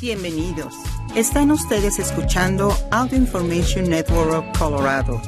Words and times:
Bienvenidos. 0.00 0.74
Están 1.14 1.50
ustedes 1.50 1.98
escuchando 1.98 2.76
Audio 2.90 3.16
Information 3.16 3.88
Network 3.88 4.30
of 4.30 4.58
Colorado. 4.58 5.22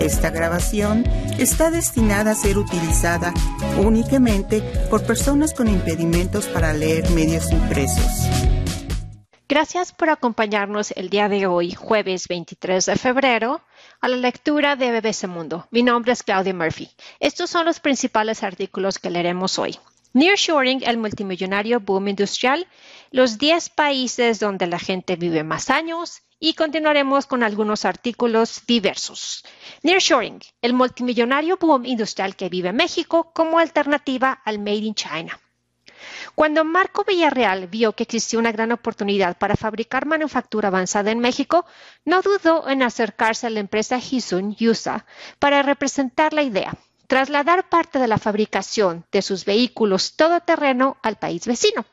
Esta 0.00 0.30
grabación 0.30 1.04
está 1.38 1.70
destinada 1.70 2.30
a 2.30 2.34
ser 2.34 2.56
utilizada 2.56 3.34
únicamente 3.76 4.62
por 4.88 5.04
personas 5.04 5.52
con 5.52 5.68
impedimentos 5.68 6.46
para 6.46 6.72
leer 6.72 7.10
medios 7.10 7.52
impresos. 7.52 8.06
Gracias 9.50 9.92
por 9.92 10.08
acompañarnos 10.08 10.92
el 10.92 11.10
día 11.10 11.28
de 11.28 11.46
hoy, 11.46 11.72
jueves 11.72 12.26
23 12.26 12.86
de 12.86 12.96
febrero, 12.96 13.60
a 14.00 14.08
la 14.08 14.16
lectura 14.16 14.76
de 14.76 14.98
BBC 14.98 15.26
Mundo. 15.28 15.68
Mi 15.70 15.82
nombre 15.82 16.12
es 16.12 16.22
Claudia 16.22 16.54
Murphy. 16.54 16.88
Estos 17.20 17.50
son 17.50 17.66
los 17.66 17.80
principales 17.80 18.42
artículos 18.42 18.98
que 18.98 19.10
leeremos 19.10 19.58
hoy. 19.58 19.78
Nearshoring, 20.16 20.82
el 20.82 20.96
multimillonario 20.96 21.80
boom 21.80 22.08
industrial, 22.08 22.66
los 23.10 23.36
10 23.36 23.68
países 23.68 24.40
donde 24.40 24.66
la 24.66 24.78
gente 24.78 25.14
vive 25.16 25.44
más 25.44 25.68
años 25.68 26.22
y 26.40 26.54
continuaremos 26.54 27.26
con 27.26 27.42
algunos 27.42 27.84
artículos 27.84 28.62
diversos. 28.66 29.44
Nearshoring, 29.82 30.40
el 30.62 30.72
multimillonario 30.72 31.58
boom 31.58 31.84
industrial 31.84 32.34
que 32.34 32.48
vive 32.48 32.72
México 32.72 33.30
como 33.34 33.58
alternativa 33.58 34.40
al 34.42 34.58
Made 34.58 34.86
in 34.86 34.94
China. 34.94 35.38
Cuando 36.34 36.64
Marco 36.64 37.04
Villarreal 37.04 37.66
vio 37.66 37.92
que 37.92 38.04
existía 38.04 38.38
una 38.38 38.52
gran 38.52 38.72
oportunidad 38.72 39.36
para 39.36 39.54
fabricar 39.54 40.06
manufactura 40.06 40.68
avanzada 40.68 41.10
en 41.10 41.18
México, 41.18 41.66
no 42.06 42.22
dudó 42.22 42.70
en 42.70 42.82
acercarse 42.82 43.48
a 43.48 43.50
la 43.50 43.60
empresa 43.60 43.98
Hisun 43.98 44.56
Yusa 44.56 45.04
para 45.38 45.62
representar 45.62 46.32
la 46.32 46.42
idea 46.42 46.74
trasladar 47.06 47.68
parte 47.68 47.98
de 47.98 48.08
la 48.08 48.18
fabricación 48.18 49.04
de 49.12 49.22
sus 49.22 49.44
vehículos 49.44 50.16
todoterreno 50.16 50.96
al 51.02 51.16
país 51.16 51.46
vecino. 51.46 51.84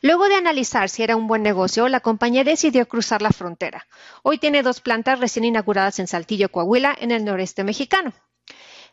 Luego 0.00 0.28
de 0.28 0.36
analizar 0.36 0.88
si 0.88 1.02
era 1.02 1.16
un 1.16 1.26
buen 1.26 1.42
negocio, 1.42 1.88
la 1.88 2.00
compañía 2.00 2.44
decidió 2.44 2.86
cruzar 2.86 3.22
la 3.22 3.30
frontera. 3.30 3.86
Hoy 4.22 4.38
tiene 4.38 4.62
dos 4.62 4.80
plantas 4.80 5.18
recién 5.18 5.44
inauguradas 5.44 5.98
en 5.98 6.06
Saltillo, 6.06 6.50
Coahuila, 6.50 6.96
en 7.00 7.10
el 7.10 7.24
noreste 7.24 7.64
mexicano. 7.64 8.12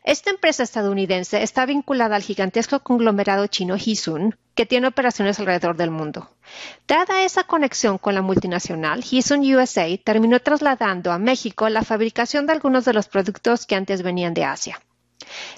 Esta 0.02 0.28
empresa 0.28 0.62
estadounidense 0.62 1.42
está 1.42 1.64
vinculada 1.64 2.16
al 2.16 2.22
gigantesco 2.22 2.80
conglomerado 2.80 3.46
chino 3.46 3.76
Hisun, 3.76 4.36
que 4.54 4.66
tiene 4.66 4.88
operaciones 4.88 5.38
alrededor 5.38 5.76
del 5.76 5.90
mundo. 5.90 6.28
Dada 6.86 7.22
esa 7.22 7.44
conexión 7.44 7.96
con 7.96 8.14
la 8.14 8.20
multinacional, 8.20 9.02
Hisun 9.10 9.40
USA 9.54 9.86
terminó 10.04 10.40
trasladando 10.40 11.10
a 11.10 11.18
México 11.18 11.70
la 11.70 11.82
fabricación 11.82 12.46
de 12.46 12.52
algunos 12.52 12.84
de 12.84 12.92
los 12.92 13.08
productos 13.08 13.64
que 13.64 13.76
antes 13.76 14.02
venían 14.02 14.34
de 14.34 14.44
Asia. 14.44 14.78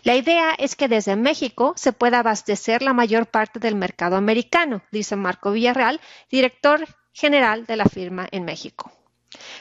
La 0.03 0.15
idea 0.15 0.55
es 0.59 0.77
que 0.77 0.89
desde 0.89 1.17
México 1.17 1.73
se 1.77 1.93
pueda 1.93 2.21
abastecer 2.21 2.83
la 2.83 2.93
mayor 2.93 3.27
parte 3.27 3.59
del 3.59 3.75
mercado 3.75 4.17
americano, 4.17 4.83
dice 4.93 5.17
Marco 5.17 5.53
Villarreal, 5.53 6.01
director 6.31 6.87
general 7.13 7.67
de 7.67 7.77
la 7.77 7.87
firma 7.87 8.29
en 8.31 8.45
México. 8.45 8.93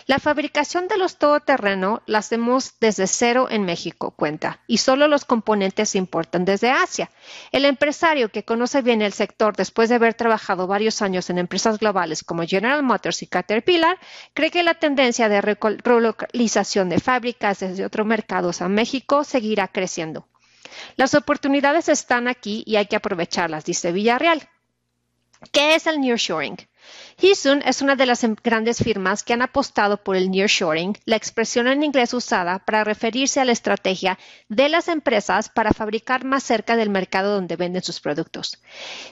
La 0.06 0.20
fabricación 0.20 0.88
de 0.88 0.98
los 0.98 1.18
todoterreno 1.18 2.04
la 2.06 2.20
hacemos 2.20 2.76
desde 2.80 3.08
cero 3.08 3.48
en 3.50 3.66
México, 3.66 4.12
cuenta, 4.12 4.60
y 4.68 4.78
solo 4.78 5.08
los 5.08 5.26
componentes 5.26 5.90
se 5.90 5.98
importan 5.98 6.46
desde 6.46 6.70
Asia. 6.70 7.10
El 7.52 7.66
empresario 7.66 8.30
que 8.30 8.46
conoce 8.46 8.84
bien 8.84 9.02
el 9.02 9.14
sector 9.14 9.56
después 9.56 9.90
de 9.90 9.96
haber 9.96 10.14
trabajado 10.14 10.68
varios 10.68 11.02
años 11.02 11.30
en 11.30 11.40
empresas 11.40 11.80
globales 11.80 12.24
como 12.24 12.46
General 12.46 12.84
Motors 12.84 13.24
y 13.24 13.28
Caterpillar, 13.28 13.98
cree 14.34 14.52
que 14.52 14.64
la 14.64 14.76
tendencia 14.76 15.30
de 15.30 15.42
relocalización 15.42 16.90
de 16.90 17.00
fábricas 17.00 17.60
desde 17.60 17.86
otros 17.86 18.06
mercados 18.06 18.62
a 18.62 18.70
México 18.70 19.24
seguirá 19.24 19.68
creciendo. 19.68 20.28
Las 20.96 21.16
oportunidades 21.16 21.90
están 21.90 22.28
aquí 22.28 22.64
y 22.68 22.76
hay 22.76 22.86
que 22.86 22.96
aprovecharlas, 22.96 23.66
dice 23.66 23.92
Villarreal. 23.92 24.48
¿Qué 25.52 25.76
es 25.76 25.88
el 25.88 26.00
nearshoring? 26.00 26.58
Hisun 27.18 27.62
es 27.66 27.82
una 27.82 27.96
de 27.96 28.06
las 28.06 28.24
em, 28.24 28.36
grandes 28.44 28.80
firmas 28.80 29.24
que 29.24 29.34
han 29.34 29.42
apostado 29.42 30.04
por 30.04 30.16
el 30.16 30.30
nearshoring, 30.30 30.98
la 31.06 31.16
expresión 31.16 31.68
en 31.68 31.84
inglés 31.84 32.14
usada 32.14 32.60
para 32.60 32.84
referirse 32.84 33.40
a 33.40 33.46
la 33.46 33.54
estrategia 33.54 34.20
de 34.50 34.68
las 34.70 34.88
empresas 34.88 35.50
para 35.50 35.72
fabricar 35.72 36.26
más 36.26 36.44
cerca 36.44 36.76
del 36.76 36.90
mercado 36.90 37.34
donde 37.34 37.56
venden 37.56 37.84
sus 37.84 38.00
productos. 38.02 38.62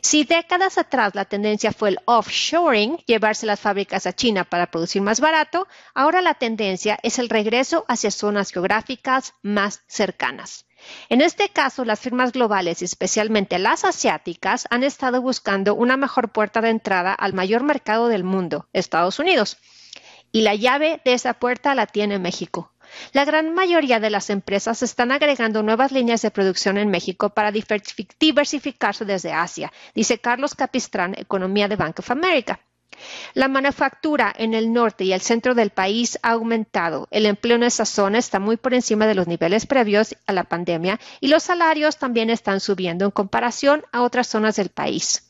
Si 0.01 0.23
décadas 0.25 0.77
atrás 0.77 1.15
la 1.15 1.25
tendencia 1.25 1.71
fue 1.71 1.89
el 1.89 1.99
offshoring, 2.05 2.97
llevarse 3.05 3.45
las 3.45 3.59
fábricas 3.59 4.05
a 4.05 4.13
China 4.13 4.43
para 4.43 4.69
producir 4.69 5.01
más 5.01 5.19
barato, 5.19 5.67
ahora 5.93 6.21
la 6.21 6.33
tendencia 6.33 6.99
es 7.03 7.19
el 7.19 7.29
regreso 7.29 7.85
hacia 7.87 8.11
zonas 8.11 8.51
geográficas 8.51 9.33
más 9.41 9.81
cercanas. 9.87 10.65
En 11.09 11.21
este 11.21 11.49
caso, 11.49 11.85
las 11.85 11.99
firmas 11.99 12.31
globales, 12.31 12.81
especialmente 12.81 13.59
las 13.59 13.83
asiáticas, 13.83 14.67
han 14.69 14.83
estado 14.83 15.21
buscando 15.21 15.75
una 15.75 15.97
mejor 15.97 16.31
puerta 16.31 16.61
de 16.61 16.69
entrada 16.69 17.13
al 17.13 17.33
mayor 17.33 17.63
mercado 17.63 18.07
del 18.07 18.23
mundo, 18.23 18.67
Estados 18.73 19.19
Unidos. 19.19 19.57
Y 20.31 20.41
la 20.41 20.55
llave 20.55 21.01
de 21.05 21.13
esa 21.13 21.35
puerta 21.35 21.75
la 21.75 21.85
tiene 21.85 22.19
México. 22.19 22.71
La 23.11 23.25
gran 23.25 23.53
mayoría 23.53 23.99
de 23.99 24.09
las 24.09 24.29
empresas 24.29 24.83
están 24.83 25.11
agregando 25.11 25.63
nuevas 25.63 25.91
líneas 25.91 26.21
de 26.21 26.31
producción 26.31 26.77
en 26.77 26.89
México 26.89 27.29
para 27.29 27.51
diversificarse 27.51 29.05
desde 29.05 29.33
Asia, 29.33 29.71
dice 29.95 30.19
Carlos 30.19 30.55
Capistrán, 30.55 31.15
Economía 31.17 31.67
de 31.67 31.75
Bank 31.75 31.99
of 31.99 32.11
America. 32.11 32.59
La 33.33 33.47
manufactura 33.47 34.33
en 34.37 34.53
el 34.53 34.71
norte 34.73 35.03
y 35.03 35.13
el 35.13 35.21
centro 35.21 35.55
del 35.55 35.69
país 35.69 36.19
ha 36.21 36.31
aumentado. 36.31 37.07
El 37.11 37.25
empleo 37.25 37.55
en 37.55 37.63
esa 37.63 37.85
zona 37.85 38.19
está 38.19 38.39
muy 38.39 38.57
por 38.57 38.73
encima 38.73 39.07
de 39.07 39.15
los 39.15 39.27
niveles 39.27 39.65
previos 39.65 40.15
a 40.27 40.33
la 40.33 40.43
pandemia 40.43 40.99
y 41.19 41.27
los 41.27 41.43
salarios 41.43 41.97
también 41.97 42.29
están 42.29 42.59
subiendo 42.59 43.05
en 43.05 43.11
comparación 43.11 43.83
a 43.91 44.01
otras 44.01 44.27
zonas 44.27 44.55
del 44.55 44.69
país. 44.69 45.23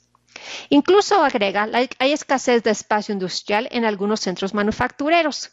Incluso 0.69 1.23
agrega, 1.23 1.69
hay 1.99 2.11
escasez 2.11 2.63
de 2.63 2.71
espacio 2.71 3.13
industrial 3.13 3.67
en 3.71 3.85
algunos 3.85 4.19
centros 4.19 4.53
manufactureros. 4.53 5.51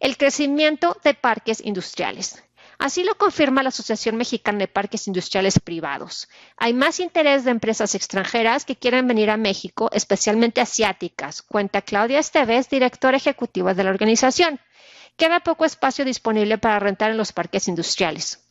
El 0.00 0.16
crecimiento 0.16 0.96
de 1.04 1.14
parques 1.14 1.64
industriales. 1.64 2.42
Así 2.78 3.04
lo 3.04 3.16
confirma 3.16 3.62
la 3.62 3.68
Asociación 3.68 4.16
Mexicana 4.16 4.58
de 4.58 4.68
Parques 4.68 5.06
Industriales 5.06 5.58
Privados. 5.58 6.28
Hay 6.56 6.72
más 6.72 7.00
interés 7.00 7.44
de 7.44 7.50
empresas 7.50 7.94
extranjeras 7.94 8.64
que 8.64 8.76
quieren 8.76 9.06
venir 9.06 9.30
a 9.30 9.36
México, 9.36 9.90
especialmente 9.92 10.60
asiáticas, 10.60 11.42
cuenta 11.42 11.82
Claudia 11.82 12.18
Esteves, 12.18 12.68
directora 12.68 13.16
ejecutiva 13.16 13.74
de 13.74 13.84
la 13.84 13.90
organización. 13.90 14.60
Queda 15.16 15.40
poco 15.40 15.64
espacio 15.64 16.04
disponible 16.04 16.58
para 16.58 16.80
rentar 16.80 17.10
en 17.10 17.16
los 17.16 17.32
parques 17.32 17.68
industriales. 17.68 18.44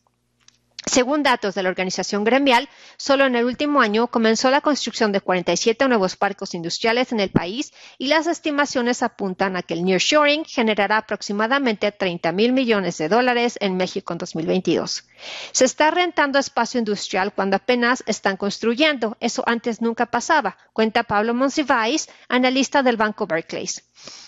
Según 0.85 1.23
datos 1.23 1.55
de 1.55 1.63
la 1.63 1.69
organización 1.69 2.25
gremial, 2.25 2.67
solo 2.97 3.25
en 3.25 3.35
el 3.35 3.45
último 3.45 3.81
año 3.81 4.07
comenzó 4.07 4.51
la 4.51 4.59
construcción 4.59 5.11
de 5.13 5.21
47 5.21 5.88
nuevos 5.88 6.17
parques 6.17 6.53
industriales 6.53 7.11
en 7.13 7.21
el 7.21 7.31
país 7.31 7.73
y 7.97 8.07
las 8.07 8.27
estimaciones 8.27 9.01
apuntan 9.01 9.55
a 9.55 9.61
que 9.61 9.75
el 9.75 9.85
nearshoring 9.85 10.43
generará 10.43 10.97
aproximadamente 10.97 11.91
30 11.91 12.31
mil 12.33 12.51
millones 12.51 12.97
de 12.97 13.07
dólares 13.07 13.57
en 13.61 13.77
México 13.77 14.13
en 14.13 14.19
2022. 14.19 15.05
Se 15.53 15.66
está 15.66 15.89
rentando 15.89 16.38
espacio 16.38 16.79
industrial 16.79 17.33
cuando 17.33 17.55
apenas 17.55 18.03
están 18.05 18.35
construyendo. 18.35 19.16
Eso 19.22 19.43
antes 19.45 19.81
nunca 19.81 20.07
pasaba, 20.07 20.57
cuenta 20.73 21.03
Pablo 21.03 21.33
Monsiváis, 21.33 22.09
analista 22.27 22.83
del 22.83 22.97
Banco 22.97 23.25
Barclays. 23.25 23.83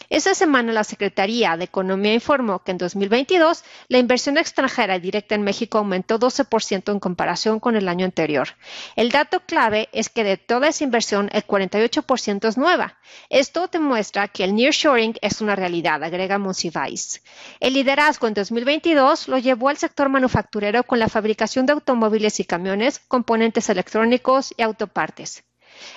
Esa 0.10 0.36
semana 0.36 0.72
la 0.72 0.84
Secretaría 0.84 1.58
de 1.58 1.66
Economía 1.66 2.14
informó 2.14 2.64
que 2.64 2.72
en 2.72 2.78
2022 2.78 3.64
la 3.88 3.98
inversión 3.98 4.38
extranjera 4.38 5.00
directa 5.00 5.36
en 5.36 5.44
México 5.44 5.78
aumentó 5.78 6.20
12% 6.20 6.92
en 6.92 7.00
comparación 7.00 7.60
con 7.60 7.76
el 7.76 7.88
año 7.88 8.06
anterior. 8.06 8.50
El 8.96 9.10
dato 9.12 9.40
clave 9.42 9.90
es 9.94 10.10
que 10.10 10.24
de 10.24 10.38
toda 10.38 10.68
esa 10.68 10.84
inversión 10.84 11.30
el 11.34 11.46
48% 11.46 12.48
es 12.48 12.58
nueva. 12.58 12.98
Esto 13.30 13.68
demuestra 13.68 14.28
que 14.28 14.44
el 14.44 14.56
nearshoring 14.56 15.16
es 15.22 15.42
una 15.42 15.56
realidad, 15.56 16.04
agrega 16.04 16.38
Monsiváis. 16.38 17.24
El 17.60 17.74
liderazgo 17.74 18.28
en 18.28 18.34
2022 18.34 19.28
lo 19.28 19.38
llevó 19.38 19.70
al 19.70 19.78
sector 19.78 20.10
manufacturero 20.10 20.84
con 20.84 21.00
la 21.00 21.10
fabricación 21.10 21.66
de 21.66 21.74
automóviles 21.74 22.40
y 22.40 22.46
camiones, 22.46 23.00
componentes 23.08 23.70
electrónicos 23.70 24.54
y 24.56 24.62
autopartes. 24.62 25.44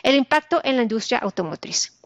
El 0.02 0.14
impacto 0.14 0.60
en 0.64 0.76
la 0.76 0.82
industria 0.82 1.18
automotriz. 1.18 1.97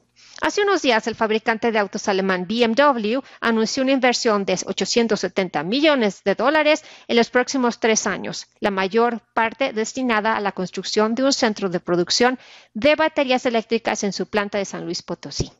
Hace 0.43 0.63
unos 0.63 0.83
días, 0.83 1.07
el 1.07 1.15
fabricante 1.15 1.71
de 1.71 1.79
autos 1.79 2.09
alemán 2.09 2.49
BMW 2.49 3.21
anunció 3.41 3.85
una 3.85 3.93
inversión 3.93 4.45
de 4.45 4.55
870 4.55 5.63
millones 5.63 6.25
de 6.25 6.35
dólares 6.35 6.85
en 7.07 7.15
los 7.15 7.31
próximos 7.31 7.79
tres 7.79 8.09
años, 8.09 8.49
la 8.59 8.73
mayor 8.73 9.21
parte 9.35 9.73
destinada 9.73 10.35
a 10.37 10.41
la 10.41 10.51
construcción 10.51 11.15
de 11.15 11.23
un 11.23 11.33
centro 11.33 11.69
de 11.69 11.79
producción 11.79 12.41
de 12.75 12.97
baterías 12.97 13.47
eléctricas 13.47 14.03
en 14.03 14.13
su 14.13 14.27
planta 14.27 14.59
de 14.59 14.65
San 14.65 14.85
Luis 14.85 15.01
Potosí 15.03 15.53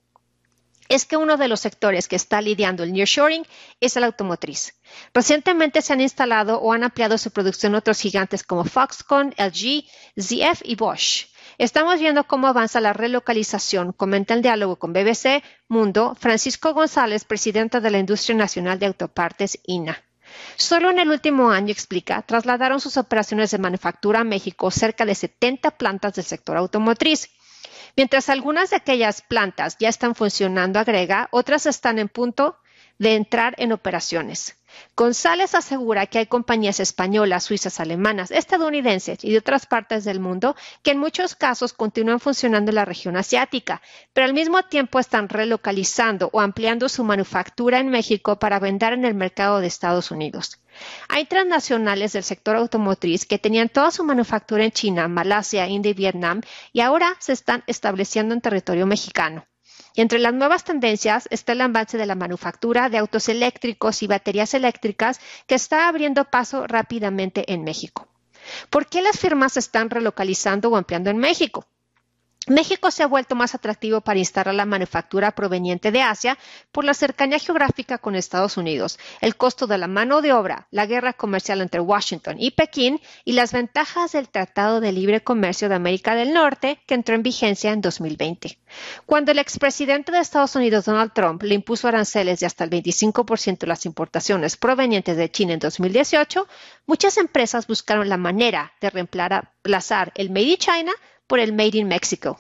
es 0.89 1.07
que 1.07 1.17
uno 1.17 1.39
de 1.39 1.49
los 1.49 1.61
sectores 1.61 2.07
que 2.07 2.17
está 2.17 2.43
lidiando 2.43 2.83
el 2.83 2.93
nearshoring 2.93 3.47
es 3.81 3.97
el 3.97 4.05
automotriz. 4.05 4.75
Recientemente 5.15 5.81
se 5.81 5.95
han 5.95 6.03
instalado 6.03 6.59
o 6.61 6.73
han 6.73 6.85
ampliado 6.85 7.17
su 7.17 7.31
producción 7.31 7.75
otros 7.75 7.99
gigantes 8.01 8.43
como 8.43 8.65
Foxconn, 8.65 9.33
LG, 9.39 9.85
ZF 10.21 10.61
y 10.65 10.75
Bosch. 10.75 11.32
Estamos 11.59 12.01
viendo 12.01 12.25
cómo 12.25 12.47
avanza 12.47 12.81
la 12.81 12.93
relocalización, 12.93 13.93
comenta 13.93 14.35
el 14.35 14.43
diálogo 14.43 14.77
con 14.77 14.93
BBC 14.93 15.43
Mundo 15.69 16.17
Francisco 16.19 16.73
González, 16.73 17.25
presidenta 17.25 17.81
de 17.81 17.91
la 17.91 17.99
Industria 17.99 18.37
Nacional 18.37 18.79
de 18.79 18.87
Autopartes, 18.87 19.59
INA. 19.67 20.03
Solo 20.57 20.91
en 20.91 20.99
el 20.99 21.11
último 21.11 21.51
año, 21.51 21.71
explica, 21.71 22.23
trasladaron 22.23 22.81
sus 22.81 22.97
operaciones 22.97 23.51
de 23.51 23.59
manufactura 23.59 24.21
a 24.21 24.25
México 24.25 24.71
cerca 24.71 25.05
de 25.05 25.15
70 25.15 25.73
plantas 25.73 26.15
del 26.15 26.25
sector 26.25 26.57
automotriz. 26.57 27.29
Mientras 27.97 28.31
algunas 28.31 28.71
de 28.71 28.77
aquellas 28.77 29.21
plantas 29.21 29.77
ya 29.79 29.91
están 29.91 30.15
funcionando, 30.15 30.79
agrega, 30.79 31.29
otras 31.33 31.67
están 31.67 31.99
en 31.99 32.09
punto 32.09 32.57
de 32.99 33.15
entrar 33.15 33.55
en 33.59 33.73
operaciones. 33.73 34.57
González 34.97 35.55
asegura 35.55 36.07
que 36.07 36.19
hay 36.19 36.27
compañías 36.27 36.81
españolas, 36.81 37.45
suizas, 37.45 37.81
alemanas, 37.81 38.31
estadounidenses 38.31 39.25
y 39.25 39.33
de 39.33 39.39
otras 39.39 39.67
partes 39.67 40.05
del 40.05 40.21
mundo 40.21 40.55
que 40.83 40.93
en 40.93 40.99
muchos 40.99 41.35
casos 41.35 41.73
continúan 41.73 42.21
funcionando 42.21 42.71
en 42.71 42.77
la 42.77 42.85
región 42.85 43.17
asiática, 43.17 43.81
pero 44.13 44.27
al 44.27 44.35
mismo 44.35 44.63
tiempo 44.65 44.99
están 44.99 45.29
relocalizando 45.29 46.31
o 46.33 46.41
ampliando 46.41 46.89
su 46.89 47.05
manufactura 47.05 47.81
en 47.81 47.89
México 47.89 48.39
para 48.39 48.59
vender 48.59 48.93
en 48.93 49.05
el 49.05 49.15
mercado 49.15 49.61
de 49.61 49.67
Estados 49.67 50.11
Unidos. 50.11 50.59
Hay 51.09 51.27
transnacionales 51.27 52.13
del 52.13 52.23
sector 52.23 52.57
automotriz 52.57 53.27
que 53.27 53.39
tenían 53.39 53.69
toda 53.69 53.91
su 53.91 54.05
manufactura 54.05 54.65
en 54.65 54.73
China, 54.73 55.09
Malasia, 55.09 55.69
India 55.69 55.91
y 55.91 55.95
Vietnam 55.95 56.41
y 56.73 56.81
ahora 56.81 57.17
se 57.19 57.33
están 57.33 57.63
estableciendo 57.67 58.35
en 58.35 58.41
territorio 58.41 58.87
mexicano. 58.87 59.47
Y 59.95 60.01
entre 60.01 60.19
las 60.19 60.33
nuevas 60.33 60.65
tendencias 60.65 61.29
está 61.31 61.53
el 61.53 61.61
avance 61.61 61.99
de 61.99 62.07
la 62.07 62.15
manufactura 62.15 62.89
de 62.89 62.99
autos 62.99 63.29
eléctricos 63.29 64.03
y 64.03 64.07
baterías 64.07 64.55
eléctricas 64.55 65.21
que 65.47 65.55
está 65.55 65.89
abriendo 65.89 66.25
paso 66.25 66.67
rápidamente 66.67 67.53
en 67.53 67.65
México. 67.65 68.09
¿Por 68.71 68.87
qué 68.87 69.03
las 69.03 69.19
firmas 69.19 69.53
se 69.53 69.61
están 69.61 69.91
relocalizando 69.91 70.71
o 70.71 70.77
ampliando 70.77 71.11
en 71.11 71.19
México? 71.19 71.67
México 72.49 72.91
se 72.91 73.03
ha 73.03 73.07
vuelto 73.07 73.35
más 73.35 73.55
atractivo 73.55 74.01
para 74.01 74.19
instalar 74.19 74.55
la 74.55 74.67
manufactura 74.67 75.33
proveniente 75.33 75.93
de 75.93 76.03
Asia 76.03 76.39
por 76.73 76.85
la 76.85 76.95
cercanía 76.95 77.39
geográfica 77.39 77.99
con 77.99 78.17
Estados 78.17 78.57
Unidos, 78.57 78.99
el 79.21 79.37
costo 79.37 79.67
de 79.67 79.79
la 79.79 79.87
mano 79.87 80.23
de 80.23 80.33
obra, 80.33 80.67
la 80.71 80.87
guerra 80.87 81.13
comercial 81.13 81.61
entre 81.61 81.81
Washington 81.81 82.37
y 82.39 82.51
Pekín 82.51 83.01
y 83.25 83.33
las 83.33 83.53
ventajas 83.53 84.13
del 84.13 84.29
Tratado 84.29 84.81
de 84.81 84.93
Libre 84.93 85.23
Comercio 85.23 85.69
de 85.69 85.77
América 85.77 86.15
del 86.15 86.33
Norte 86.33 86.81
que 86.87 86.95
entró 86.95 87.15
en 87.15 87.23
vigencia 87.23 87.73
en 87.73 87.81
2020. 87.81 88.59
Cuando 89.07 89.33
el 89.33 89.39
expresidente 89.39 90.11
de 90.13 90.19
Estados 90.19 90.57
Unidos, 90.57 90.87
Donald 90.87 91.13
Trump, 91.13 91.43
le 91.43 91.55
impuso 91.55 91.89
aranceles 91.89 92.41
de 92.41 92.47
hasta 92.47 92.65
el 92.65 92.71
25% 92.71 93.59
de 93.59 93.67
las 93.67 93.87
importaciones 93.87 94.57
provenientes 94.57 95.17
de 95.17 95.31
China 95.31 95.53
en 95.55 95.59
2018, 95.61 96.47
muchas 96.87 97.19
empresas 97.19 97.67
buscaron 97.67 98.09
la 98.09 98.17
manera 98.17 98.73
de 98.81 98.91
reemplazar 98.91 100.13
el 100.17 100.31
Made 100.31 100.43
in 100.43 100.57
China 100.57 100.93
por 101.33 101.41
el 101.41 101.55
Made 101.55 101.79
in 101.79 101.89
Mexico. 101.89 102.39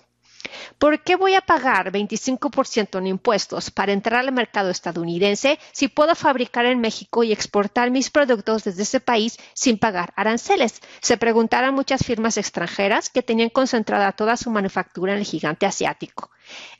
¿Por 0.76 1.02
qué 1.02 1.16
voy 1.16 1.32
a 1.32 1.40
pagar 1.40 1.92
25% 1.92 2.98
en 2.98 3.06
impuestos 3.06 3.70
para 3.70 3.94
entrar 3.94 4.20
al 4.20 4.32
mercado 4.32 4.68
estadounidense 4.68 5.58
si 5.72 5.88
puedo 5.88 6.14
fabricar 6.14 6.66
en 6.66 6.78
México 6.78 7.24
y 7.24 7.32
exportar 7.32 7.90
mis 7.90 8.10
productos 8.10 8.64
desde 8.64 8.82
ese 8.82 9.00
país 9.00 9.38
sin 9.54 9.78
pagar 9.78 10.12
aranceles? 10.14 10.82
Se 11.00 11.16
preguntaron 11.16 11.74
muchas 11.74 12.04
firmas 12.04 12.36
extranjeras 12.36 13.08
que 13.08 13.22
tenían 13.22 13.48
concentrada 13.48 14.12
toda 14.12 14.36
su 14.36 14.50
manufactura 14.50 15.14
en 15.14 15.20
el 15.20 15.24
gigante 15.24 15.64
asiático. 15.64 16.30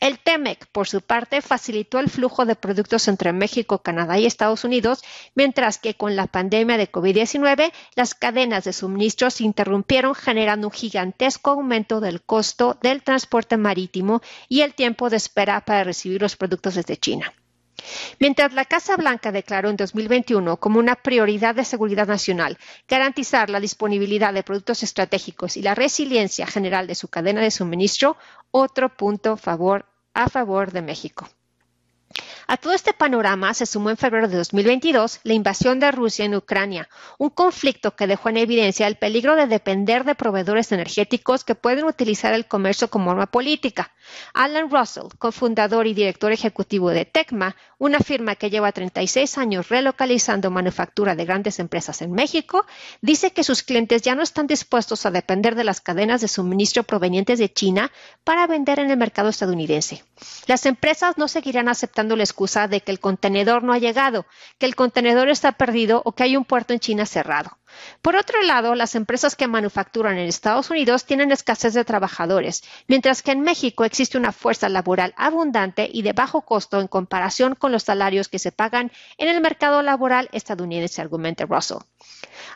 El 0.00 0.19
TEMEC, 0.19 0.67
por 0.67 0.88
su 0.88 1.00
parte, 1.00 1.43
facilitó 1.43 1.99
el 1.99 2.11
flujo 2.11 2.44
de 2.44 2.56
productos 2.56 3.09
entre 3.09 3.32
México, 3.32 3.82
Canadá 3.82 4.19
y 4.19 4.26
Estados 4.26 4.64
Unidos, 4.64 5.03
mientras 5.35 5.79
que 5.79 5.94
con 5.94 6.17
la 6.17 6.26
pandemia 6.26 6.76
de 6.76 6.91
COVID-19 6.91 7.73
las 7.94 8.14
cadenas 8.14 8.64
de 8.64 8.73
suministro 8.73 9.31
se 9.31 9.44
interrumpieron 9.44 10.14
generando 10.14 10.69
un 10.69 10.73
gigantesco 10.73 11.50
aumento 11.50 12.00
del 12.00 12.23
costo 12.23 12.79
del 12.82 13.03
transporte 13.03 13.56
marítimo 13.56 14.23
y 14.49 14.62
el 14.62 14.75
tiempo 14.75 15.11
de 15.11 15.17
espera 15.17 15.64
para 15.64 15.85
recibir 15.85 16.20
los 16.20 16.37
productos 16.37 16.75
desde 16.75 16.97
China. 16.97 17.32
Mientras 18.19 18.53
la 18.53 18.64
Casa 18.64 18.97
Blanca 18.97 19.32
declaró 19.32 19.70
en 19.70 19.76
2021 19.76 20.56
como 20.59 20.79
una 20.79 20.97
prioridad 20.97 21.55
de 21.55 21.64
seguridad 21.64 22.06
nacional 22.06 22.59
garantizar 22.87 23.50
la 23.50 23.61
disponibilidad 23.61 24.32
de 24.32 24.43
productos 24.43 24.82
estratégicos 24.82 25.56
y 25.56 25.62
la 25.62 25.75
resiliencia 25.75 26.47
general 26.47 26.87
de 26.87 26.94
su 26.94 27.09
cadena 27.09 27.41
de 27.41 27.50
suministro, 27.50 28.17
otro 28.52 28.88
punto 28.90 29.32
a 29.32 30.28
favor 30.28 30.72
de 30.72 30.82
México. 30.82 31.28
A 32.46 32.56
todo 32.58 32.75
este 32.75 32.93
panorama 32.93 33.54
se 33.54 33.66
sumó 33.66 33.88
en 33.88 33.96
febrero 33.96 34.28
de 34.28 34.37
2022 34.37 35.20
la 35.22 35.32
invasión 35.32 35.81
de 35.81 35.90
Rusia 35.90 36.26
en 36.26 36.34
Ucrania, 36.34 36.88
un 37.19 37.31
conflicto 37.31 37.96
que 37.96 38.06
dejó 38.06 38.28
en 38.28 38.37
evidencia 38.37 38.87
el 38.87 38.96
peligro 38.96 39.37
de 39.37 39.46
depender 39.46 40.04
de 40.04 40.14
proveedores 40.14 40.70
energéticos 40.72 41.44
que 41.44 41.54
pueden 41.54 41.84
utilizar 41.84 42.34
el 42.34 42.46
comercio 42.46 42.88
como 42.88 43.10
arma 43.10 43.26
política. 43.26 43.93
Alan 44.35 44.70
Russell, 44.70 45.09
cofundador 45.19 45.87
y 45.87 45.94
director 45.94 46.32
ejecutivo 46.32 46.91
de 46.91 47.05
Tecma, 47.05 47.56
una 47.79 47.99
firma 47.99 48.35
que 48.37 48.50
lleva 48.50 48.73
36 48.73 49.38
años 49.38 49.69
relocalizando 49.69 50.50
manufactura 50.50 51.14
de 51.14 51.25
grandes 51.25 51.59
empresas 51.59 52.03
en 52.03 52.12
México, 52.12 52.67
dice 53.00 53.32
que 53.32 53.44
sus 53.44 53.62
clientes 53.62 54.03
ya 54.03 54.14
no 54.14 54.23
están 54.23 54.47
dispuestos 54.47 55.06
a 55.06 55.11
depender 55.11 55.55
de 55.55 55.64
las 55.64 55.81
cadenas 55.81 56.20
de 56.20 56.29
suministro 56.29 56.82
provenientes 56.82 57.38
de 57.38 57.53
China 57.53 57.91
para 58.25 58.47
vender 58.47 58.79
en 58.79 58.91
el 58.91 58.97
mercado 58.97 59.29
estadounidense. 59.29 60.05
Las 60.47 60.67
empresas 60.67 61.19
no 61.19 61.29
seguirán 61.29 61.69
aceptando 61.69 62.17
la 62.17 62.25
excusa 62.25 62.69
de 62.69 62.81
que 62.81 62.93
el 62.93 63.00
contenedor 63.00 63.62
no 63.62 63.73
ha 63.73 63.79
llegado, 63.79 64.26
que 64.59 64.67
el 64.67 64.75
contenedor 64.75 65.29
está 65.29 65.53
perdido 65.53 66.03
o 66.05 66.12
que 66.12 66.25
hay 66.25 66.37
un 66.37 66.44
puerto 66.44 66.73
en 66.73 66.81
China 66.81 67.06
cerrado. 67.06 67.59
Por 68.01 68.17
otro 68.17 68.43
lado, 68.43 68.75
las 68.75 68.95
empresas 68.95 69.37
que 69.37 69.47
manufacturan 69.47 70.19
en 70.19 70.29
Estados 70.29 70.71
Unidos 70.71 71.05
tienen 71.05 71.33
escasez 71.33 71.75
de 71.75 71.85
trabajadores, 71.85 72.63
mientras 72.89 73.23
que 73.23 73.33
en 73.33 73.41
México 73.41 73.85
existe 73.85 74.19
una 74.19 74.33
fuerza 74.33 74.69
laboral 74.69 75.15
abundante 75.17 75.89
y 75.93 76.03
de 76.03 76.13
bajo 76.13 76.43
costo 76.43 76.81
en 76.81 76.89
comparación 76.89 77.55
con 77.55 77.73
los 77.73 77.85
salarios 77.85 78.29
que 78.29 78.39
se 78.39 78.53
pagan 78.53 78.93
en 79.19 79.29
el 79.29 79.41
mercado 79.41 79.83
laboral 79.83 80.29
estadounidense, 80.33 81.01
argumenta 81.01 81.47
Russell. 81.47 81.79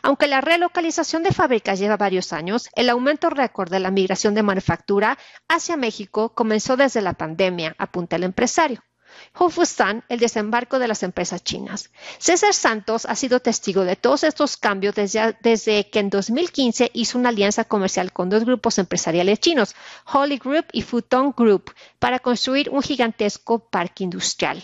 Aunque 0.03 0.27
la 0.27 0.41
relocalización 0.41 1.23
de 1.23 1.31
fábricas 1.31 1.79
lleva 1.79 1.97
varios 1.97 2.33
años, 2.33 2.69
el 2.75 2.89
aumento 2.89 3.29
récord 3.29 3.69
de 3.69 3.79
la 3.79 3.91
migración 3.91 4.33
de 4.33 4.43
manufactura 4.43 5.17
hacia 5.47 5.77
México 5.77 6.33
comenzó 6.33 6.77
desde 6.77 7.01
la 7.01 7.13
pandemia, 7.13 7.75
apunta 7.77 8.15
el 8.15 8.23
empresario. 8.23 8.81
Hofustan, 9.33 10.03
el 10.09 10.19
desembarco 10.19 10.79
de 10.79 10.87
las 10.87 11.03
empresas 11.03 11.43
chinas. 11.43 11.91
César 12.17 12.53
Santos 12.53 13.05
ha 13.05 13.15
sido 13.15 13.39
testigo 13.39 13.83
de 13.83 13.95
todos 13.95 14.23
estos 14.23 14.57
cambios 14.57 14.95
desde, 14.95 15.89
que 15.89 15.99
en 15.99 16.09
2015 16.09 16.91
hizo 16.93 17.17
una 17.17 17.29
alianza 17.29 17.63
comercial 17.63 18.11
con 18.11 18.29
dos 18.29 18.45
grupos 18.45 18.77
empresariales 18.77 19.39
chinos, 19.39 19.75
Holly 20.11 20.37
Group 20.37 20.65
y 20.71 20.81
Futon 20.81 21.33
Group, 21.35 21.73
para 21.99 22.19
construir 22.19 22.69
un 22.69 22.81
gigantesco 22.81 23.59
parque 23.59 24.03
industrial. 24.03 24.63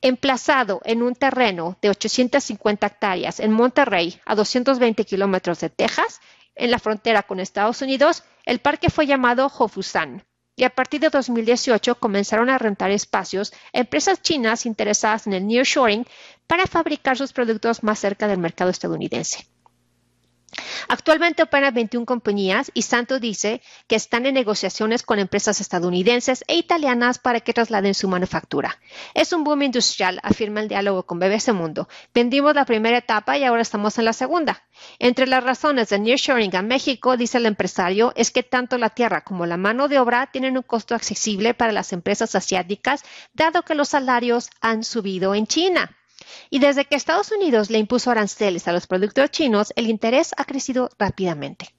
Emplazado 0.00 0.80
en 0.84 1.02
un 1.02 1.14
terreno 1.14 1.76
de 1.82 1.90
850 1.90 2.86
hectáreas 2.86 3.40
en 3.40 3.52
Monterrey, 3.52 4.20
a 4.24 4.34
220 4.34 5.04
kilómetros 5.04 5.60
de 5.60 5.70
Texas, 5.70 6.20
en 6.54 6.70
la 6.70 6.78
frontera 6.78 7.22
con 7.22 7.40
Estados 7.40 7.82
Unidos, 7.82 8.22
el 8.44 8.60
parque 8.60 8.90
fue 8.90 9.06
llamado 9.06 9.50
Hofusan 9.58 10.24
y 10.56 10.64
a 10.64 10.70
partir 10.70 11.00
de 11.00 11.10
2018 11.10 11.96
comenzaron 11.96 12.50
a 12.50 12.58
rentar 12.58 12.90
espacios 12.90 13.52
a 13.72 13.80
empresas 13.80 14.22
chinas 14.22 14.66
interesadas 14.66 15.26
en 15.26 15.34
el 15.34 15.46
nearshoring 15.46 16.06
para 16.46 16.66
fabricar 16.66 17.16
sus 17.18 17.32
productos 17.32 17.82
más 17.82 17.98
cerca 17.98 18.26
del 18.26 18.38
mercado 18.38 18.70
estadounidense. 18.70 19.46
Actualmente 20.88 21.42
operan 21.42 21.74
21 21.74 22.06
compañías 22.06 22.70
y 22.72 22.82
Santo 22.82 23.18
dice 23.18 23.60
que 23.88 23.96
están 23.96 24.26
en 24.26 24.34
negociaciones 24.34 25.02
con 25.02 25.18
empresas 25.18 25.60
estadounidenses 25.60 26.44
e 26.46 26.56
italianas 26.56 27.18
para 27.18 27.40
que 27.40 27.52
trasladen 27.52 27.94
su 27.94 28.08
manufactura. 28.08 28.78
Es 29.14 29.32
un 29.32 29.42
boom 29.42 29.62
industrial, 29.62 30.20
afirma 30.22 30.60
el 30.60 30.68
diálogo 30.68 31.04
con 31.04 31.18
BBC 31.18 31.52
Mundo. 31.52 31.88
Vendimos 32.14 32.54
la 32.54 32.64
primera 32.64 32.98
etapa 32.98 33.36
y 33.36 33.44
ahora 33.44 33.62
estamos 33.62 33.98
en 33.98 34.04
la 34.04 34.12
segunda. 34.12 34.64
Entre 34.98 35.26
las 35.26 35.42
razones 35.42 35.88
de 35.88 35.98
nearshoring 35.98 36.54
a 36.54 36.62
México, 36.62 37.16
dice 37.16 37.38
el 37.38 37.46
empresario, 37.46 38.12
es 38.14 38.30
que 38.30 38.42
tanto 38.42 38.78
la 38.78 38.90
tierra 38.90 39.22
como 39.22 39.46
la 39.46 39.56
mano 39.56 39.88
de 39.88 39.98
obra 39.98 40.28
tienen 40.30 40.56
un 40.56 40.62
costo 40.62 40.94
accesible 40.94 41.54
para 41.54 41.72
las 41.72 41.92
empresas 41.92 42.34
asiáticas, 42.34 43.02
dado 43.34 43.62
que 43.62 43.74
los 43.74 43.88
salarios 43.88 44.50
han 44.60 44.84
subido 44.84 45.34
en 45.34 45.46
China. 45.46 45.95
Y 46.50 46.58
desde 46.58 46.84
que 46.84 46.96
Estados 46.96 47.32
Unidos 47.32 47.70
le 47.70 47.78
impuso 47.78 48.10
aranceles 48.10 48.68
a 48.68 48.72
los 48.72 48.86
productos 48.86 49.30
chinos, 49.30 49.72
el 49.76 49.88
interés 49.88 50.32
ha 50.36 50.44
crecido 50.44 50.90
rápidamente. 50.98 51.74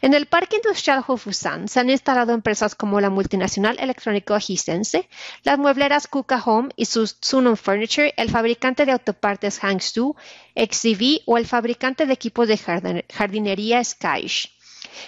En 0.00 0.14
el 0.14 0.26
Parque 0.26 0.56
Industrial 0.56 1.02
Hofusan 1.06 1.68
se 1.68 1.80
han 1.80 1.90
instalado 1.90 2.32
empresas 2.32 2.74
como 2.74 3.00
la 3.00 3.10
multinacional 3.10 3.76
electrónica 3.80 4.38
Hisense, 4.38 5.08
las 5.42 5.58
muebleras 5.58 6.06
Kuka 6.06 6.42
Home 6.44 6.68
y 6.76 6.84
Sunon 6.86 7.56
Furniture, 7.56 8.14
el 8.16 8.30
fabricante 8.30 8.86
de 8.86 8.92
autopartes 8.92 9.58
Hangzhou, 9.58 10.14
XCV 10.54 11.22
o 11.26 11.36
el 11.36 11.46
fabricante 11.46 12.06
de 12.06 12.12
equipos 12.12 12.46
de 12.48 12.58
jardinería 12.58 13.82
Skyish. 13.82 14.55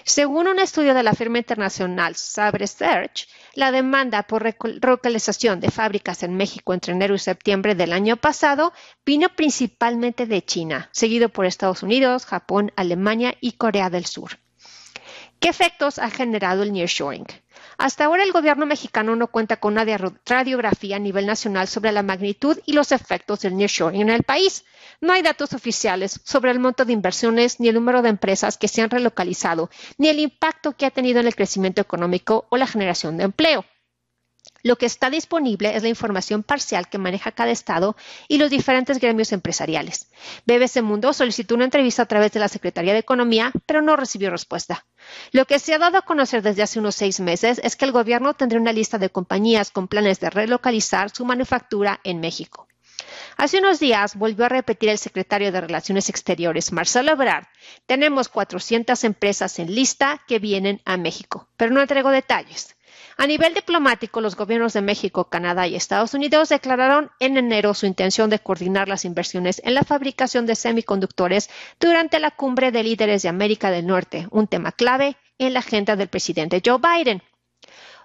Según 0.04 0.48
un 0.48 0.58
estudio 0.58 0.94
de 0.94 1.02
la 1.02 1.14
firma 1.14 1.38
internacional 1.38 2.16
Sabre 2.16 2.66
Search, 2.66 3.28
la 3.54 3.70
demanda 3.70 4.22
por 4.24 4.54
localización 4.82 5.60
de 5.60 5.70
fábricas 5.70 6.22
en 6.22 6.36
México 6.36 6.74
entre 6.74 6.92
enero 6.92 7.14
y 7.14 7.18
septiembre 7.18 7.74
del 7.74 7.92
año 7.92 8.16
pasado 8.16 8.72
vino 9.04 9.28
principalmente 9.30 10.26
de 10.26 10.44
China, 10.44 10.88
seguido 10.92 11.28
por 11.28 11.46
Estados 11.46 11.82
Unidos, 11.82 12.26
Japón, 12.26 12.72
Alemania 12.76 13.36
y 13.40 13.52
Corea 13.52 13.90
del 13.90 14.06
Sur. 14.06 14.38
¿Qué 15.40 15.48
efectos 15.48 15.98
ha 15.98 16.10
generado 16.10 16.62
el 16.62 16.72
nearshoring? 16.72 17.26
Hasta 17.78 18.04
ahora 18.04 18.24
el 18.24 18.32
gobierno 18.32 18.66
mexicano 18.66 19.14
no 19.14 19.28
cuenta 19.28 19.58
con 19.58 19.74
una 19.74 19.86
radiografía 20.26 20.96
a 20.96 20.98
nivel 20.98 21.26
nacional 21.26 21.68
sobre 21.68 21.92
la 21.92 22.02
magnitud 22.02 22.58
y 22.66 22.72
los 22.72 22.90
efectos 22.90 23.40
del 23.40 23.56
nearshoring 23.56 24.02
en 24.02 24.10
el 24.10 24.24
país. 24.24 24.64
No 25.00 25.12
hay 25.12 25.22
datos 25.22 25.52
oficiales 25.52 26.20
sobre 26.24 26.50
el 26.50 26.58
monto 26.58 26.84
de 26.84 26.92
inversiones, 26.92 27.60
ni 27.60 27.68
el 27.68 27.76
número 27.76 28.02
de 28.02 28.08
empresas 28.08 28.58
que 28.58 28.66
se 28.66 28.82
han 28.82 28.90
relocalizado, 28.90 29.70
ni 29.96 30.08
el 30.08 30.18
impacto 30.18 30.72
que 30.72 30.86
ha 30.86 30.90
tenido 30.90 31.20
en 31.20 31.28
el 31.28 31.36
crecimiento 31.36 31.80
económico 31.80 32.46
o 32.50 32.56
la 32.56 32.66
generación 32.66 33.16
de 33.16 33.24
empleo. 33.24 33.64
Lo 34.62 34.76
que 34.76 34.86
está 34.86 35.08
disponible 35.08 35.76
es 35.76 35.82
la 35.82 35.88
información 35.88 36.42
parcial 36.42 36.88
que 36.88 36.98
maneja 36.98 37.32
cada 37.32 37.50
estado 37.50 37.96
y 38.26 38.38
los 38.38 38.50
diferentes 38.50 38.98
gremios 38.98 39.32
empresariales. 39.32 40.08
BBC 40.46 40.82
Mundo 40.82 41.12
solicitó 41.12 41.54
una 41.54 41.64
entrevista 41.64 42.02
a 42.02 42.06
través 42.06 42.32
de 42.32 42.40
la 42.40 42.48
Secretaría 42.48 42.92
de 42.92 42.98
Economía, 42.98 43.52
pero 43.66 43.82
no 43.82 43.96
recibió 43.96 44.30
respuesta. 44.30 44.84
Lo 45.30 45.44
que 45.44 45.58
se 45.58 45.74
ha 45.74 45.78
dado 45.78 45.98
a 45.98 46.02
conocer 46.02 46.42
desde 46.42 46.62
hace 46.62 46.80
unos 46.80 46.96
seis 46.96 47.20
meses 47.20 47.60
es 47.62 47.76
que 47.76 47.84
el 47.84 47.92
gobierno 47.92 48.34
tendrá 48.34 48.60
una 48.60 48.72
lista 48.72 48.98
de 48.98 49.10
compañías 49.10 49.70
con 49.70 49.86
planes 49.86 50.18
de 50.18 50.30
relocalizar 50.30 51.10
su 51.10 51.24
manufactura 51.24 52.00
en 52.02 52.20
México. 52.20 52.66
Hace 53.36 53.58
unos 53.58 53.78
días 53.78 54.16
volvió 54.16 54.46
a 54.46 54.48
repetir 54.48 54.88
el 54.88 54.98
secretario 54.98 55.52
de 55.52 55.60
Relaciones 55.60 56.08
Exteriores, 56.08 56.72
Marcelo 56.72 57.12
Ebrard, 57.12 57.46
tenemos 57.86 58.28
400 58.28 59.04
empresas 59.04 59.60
en 59.60 59.72
lista 59.72 60.20
que 60.26 60.40
vienen 60.40 60.82
a 60.84 60.96
México, 60.96 61.48
pero 61.56 61.70
no 61.72 61.80
entregó 61.80 62.10
detalles. 62.10 62.74
A 63.16 63.26
nivel 63.26 63.54
diplomático, 63.54 64.20
los 64.20 64.36
gobiernos 64.36 64.72
de 64.72 64.82
México, 64.82 65.28
Canadá 65.28 65.66
y 65.66 65.74
Estados 65.74 66.14
Unidos 66.14 66.48
declararon 66.48 67.10
en 67.20 67.36
enero 67.36 67.74
su 67.74 67.86
intención 67.86 68.30
de 68.30 68.38
coordinar 68.38 68.88
las 68.88 69.04
inversiones 69.04 69.60
en 69.64 69.74
la 69.74 69.82
fabricación 69.82 70.46
de 70.46 70.54
semiconductores 70.54 71.50
durante 71.80 72.18
la 72.18 72.30
cumbre 72.30 72.70
de 72.70 72.82
líderes 72.82 73.22
de 73.22 73.28
América 73.28 73.70
del 73.70 73.86
Norte, 73.86 74.28
un 74.30 74.46
tema 74.46 74.72
clave 74.72 75.16
en 75.38 75.52
la 75.52 75.60
agenda 75.60 75.96
del 75.96 76.08
presidente 76.08 76.62
Joe 76.64 76.78
Biden. 76.78 77.22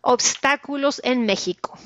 Obstáculos 0.01 0.99
en 1.03 1.25
México. 1.25 1.77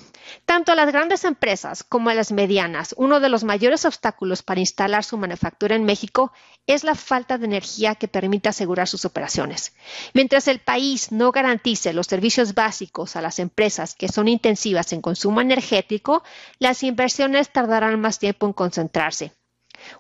Tanto 0.46 0.72
a 0.72 0.76
las 0.76 0.88
grandes 0.88 1.24
empresas 1.24 1.84
como 1.84 2.10
a 2.10 2.14
las 2.14 2.32
medianas, 2.32 2.94
uno 2.98 3.20
de 3.20 3.30
los 3.30 3.44
mayores 3.44 3.86
obstáculos 3.86 4.44
para 4.44 4.60
instalar 4.60 5.04
su 5.04 5.18
manufactura 5.18 5.76
en 5.76 5.84
México 5.84 6.32
es 6.66 6.84
la 6.84 6.96
falta 6.96 7.38
de 7.38 7.46
energía 7.46 7.96
que 7.96 8.08
permite 8.08 8.50
asegurar 8.50 8.88
sus 8.88 9.06
operaciones. 9.06 9.74
Mientras 10.14 10.48
el 10.48 10.60
país 10.60 11.12
no 11.12 11.32
garantice 11.32 11.94
los 11.94 12.08
servicios 12.08 12.54
básicos 12.54 13.16
a 13.16 13.22
las 13.22 13.40
empresas 13.40 13.96
que 13.96 14.10
son 14.10 14.28
intensivas 14.28 14.94
en 14.94 15.02
consumo 15.02 15.42
energético, 15.42 16.24
las 16.60 16.84
inversiones 16.84 17.52
tardarán 17.52 18.00
más 18.00 18.20
tiempo 18.20 18.46
en 18.46 18.54
concentrarse. 18.54 19.34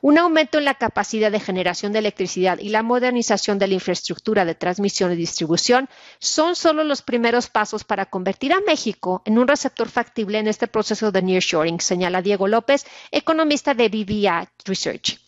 Un 0.01 0.17
aumento 0.17 0.57
en 0.57 0.65
la 0.65 0.75
capacidad 0.75 1.31
de 1.31 1.39
generación 1.39 1.93
de 1.93 1.99
electricidad 1.99 2.59
y 2.59 2.69
la 2.69 2.83
modernización 2.83 3.59
de 3.59 3.67
la 3.67 3.73
infraestructura 3.73 4.45
de 4.45 4.55
transmisión 4.55 5.11
y 5.11 5.15
distribución 5.15 5.89
son 6.19 6.55
solo 6.55 6.83
los 6.83 7.01
primeros 7.01 7.49
pasos 7.49 7.83
para 7.83 8.05
convertir 8.05 8.53
a 8.53 8.61
México 8.65 9.21
en 9.25 9.37
un 9.37 9.47
receptor 9.47 9.89
factible 9.89 10.39
en 10.39 10.47
este 10.47 10.67
proceso 10.67 11.11
de 11.11 11.21
nearshoring, 11.21 11.79
señala 11.79 12.21
Diego 12.21 12.47
López, 12.47 12.85
economista 13.11 13.73
de 13.73 13.89
BBA 13.89 14.49
Research. 14.65 15.26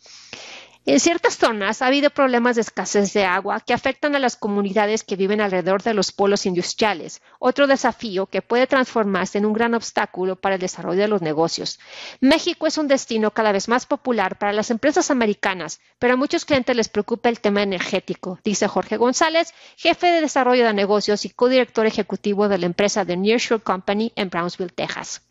En 0.91 0.99
ciertas 0.99 1.37
zonas 1.37 1.83
ha 1.83 1.85
habido 1.85 2.09
problemas 2.09 2.55
de 2.55 2.61
escasez 2.61 3.13
de 3.13 3.23
agua 3.23 3.59
que 3.59 3.75
afectan 3.75 4.15
a 4.15 4.19
las 4.19 4.35
comunidades 4.35 5.03
que 5.03 5.15
viven 5.15 5.39
alrededor 5.39 5.83
de 5.83 5.93
los 5.93 6.11
polos 6.11 6.47
industriales, 6.47 7.21
otro 7.37 7.67
desafío 7.67 8.25
que 8.25 8.41
puede 8.41 8.65
transformarse 8.65 9.37
en 9.37 9.45
un 9.45 9.53
gran 9.53 9.75
obstáculo 9.75 10.35
para 10.35 10.55
el 10.55 10.61
desarrollo 10.61 11.01
de 11.01 11.07
los 11.07 11.21
negocios. 11.21 11.79
México 12.21 12.65
es 12.65 12.79
un 12.79 12.87
destino 12.87 13.29
cada 13.29 13.51
vez 13.51 13.67
más 13.67 13.85
popular 13.85 14.39
para 14.39 14.51
las 14.51 14.71
empresas 14.71 15.11
americanas, 15.11 15.79
pero 15.99 16.15
a 16.15 16.17
muchos 16.17 16.43
clientes 16.43 16.75
les 16.75 16.89
preocupa 16.89 17.29
el 17.29 17.39
tema 17.39 17.61
energético, 17.61 18.39
dice 18.43 18.67
Jorge 18.67 18.97
González, 18.97 19.53
jefe 19.77 20.07
de 20.07 20.21
desarrollo 20.21 20.65
de 20.65 20.73
negocios 20.73 21.23
y 21.23 21.29
codirector 21.29 21.85
ejecutivo 21.85 22.49
de 22.49 22.57
la 22.57 22.65
empresa 22.65 23.05
The 23.05 23.15
Nearshore 23.15 23.61
Company 23.61 24.11
en 24.15 24.31
Brownsville, 24.31 24.73
Texas. 24.73 25.21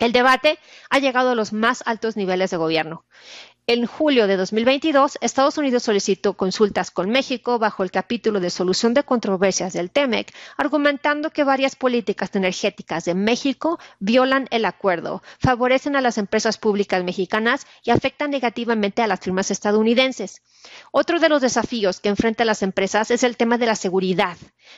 El 0.00 0.10
debate 0.10 0.58
ha 0.90 0.98
llegado 0.98 1.30
a 1.30 1.34
los 1.36 1.52
más 1.52 1.84
altos 1.86 2.16
niveles 2.16 2.50
de 2.50 2.56
gobierno. 2.56 3.04
En 3.74 3.86
julio 3.86 4.26
de 4.26 4.36
2022, 4.36 5.16
Estados 5.22 5.56
Unidos 5.56 5.84
solicitó 5.84 6.34
consultas 6.34 6.90
con 6.90 7.08
México 7.08 7.58
bajo 7.58 7.82
el 7.82 7.90
capítulo 7.90 8.38
de 8.38 8.50
solución 8.50 8.92
de 8.92 9.02
controversias 9.02 9.72
del 9.72 9.90
TEMEC, 9.90 10.30
argumentando 10.58 11.30
que 11.30 11.42
varias 11.42 11.74
políticas 11.74 12.36
energéticas 12.36 13.06
de 13.06 13.14
México 13.14 13.78
violan 13.98 14.46
el 14.50 14.66
acuerdo, 14.66 15.22
favorecen 15.38 15.96
a 15.96 16.02
las 16.02 16.18
empresas 16.18 16.58
públicas 16.58 17.02
mexicanas 17.02 17.66
y 17.82 17.92
afectan 17.92 18.30
negativamente 18.30 19.00
a 19.00 19.06
las 19.06 19.20
firmas 19.20 19.50
estadounidenses. 19.50 20.42
Otro 20.90 21.18
de 21.18 21.30
los 21.30 21.40
desafíos 21.40 22.00
que 22.00 22.10
enfrentan 22.10 22.48
las 22.48 22.62
empresas 22.62 23.10
es 23.10 23.24
el 23.24 23.38
tema 23.38 23.56
de 23.56 23.66
la 23.66 23.74
seguridad, 23.74 24.36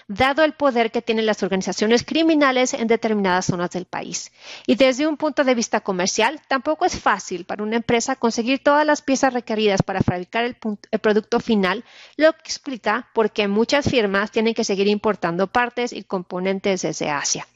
dado 0.08 0.44
el 0.44 0.52
poder 0.52 0.90
que 0.90 1.02
tienen 1.02 1.26
las 1.26 1.42
organizaciones 1.42 2.04
criminales 2.04 2.74
en 2.74 2.86
determinadas 2.86 3.46
zonas 3.46 3.70
del 3.70 3.84
país. 3.84 4.32
Y 4.66 4.76
desde 4.76 5.06
un 5.06 5.16
punto 5.16 5.44
de 5.44 5.54
vista 5.54 5.80
comercial, 5.80 6.40
tampoco 6.48 6.84
es 6.84 6.98
fácil 6.98 7.44
para 7.44 7.62
una 7.62 7.76
empresa 7.76 8.16
conseguir 8.16 8.62
todo 8.62 8.83
las 8.84 9.02
piezas 9.02 9.32
requeridas 9.32 9.82
para 9.82 10.02
fabricar 10.02 10.44
el, 10.44 10.56
el, 10.90 10.98
producto 10.98 11.40
final, 11.40 11.84
lo 12.16 12.32
que 12.32 12.44
explica 12.44 13.08
por 13.14 13.30
qué 13.30 13.48
muchas 13.48 13.88
firmas 13.88 14.30
tienen 14.30 14.54
que 14.54 14.64
seguir 14.64 14.88
importando 14.88 15.46
partes 15.46 15.92
y 15.92 16.04
componentes 16.04 16.82
desde 16.82 17.10
Asia. 17.10 17.46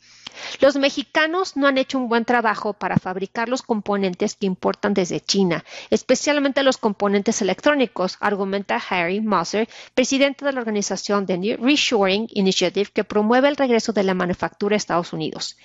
Los 0.61 0.77
mexicanos 0.77 1.57
no 1.57 1.67
han 1.67 1.79
hecho 1.79 1.99
un 1.99 2.09
buen 2.09 2.25
trabajo 2.25 2.73
para 2.73 2.97
fabricar 2.97 3.49
los 3.49 3.63
componentes 3.63 4.35
que 4.37 4.47
importan 4.47 4.95
desde 4.95 5.21
China, 5.21 5.65
especialmente 5.91 6.63
los 6.63 6.77
componentes 6.77 7.43
electrónicos, 7.43 8.17
argumenta 8.21 8.83
Harry 8.91 9.21
Moser, 9.21 9.69
presidente 9.95 10.45
de 10.45 10.53
la 10.53 10.61
organización 10.61 11.27
de 11.27 11.59
Reshoring 11.61 12.29
Initiative 12.31 12.91
que 12.93 13.05
promueve 13.05 13.49
el 13.49 13.57
regreso 13.57 13.93
de 13.93 14.03
la 14.03 14.15
manufactura 14.15 14.75
a 14.75 14.77
Estados 14.77 15.13
Unidos. 15.13 15.57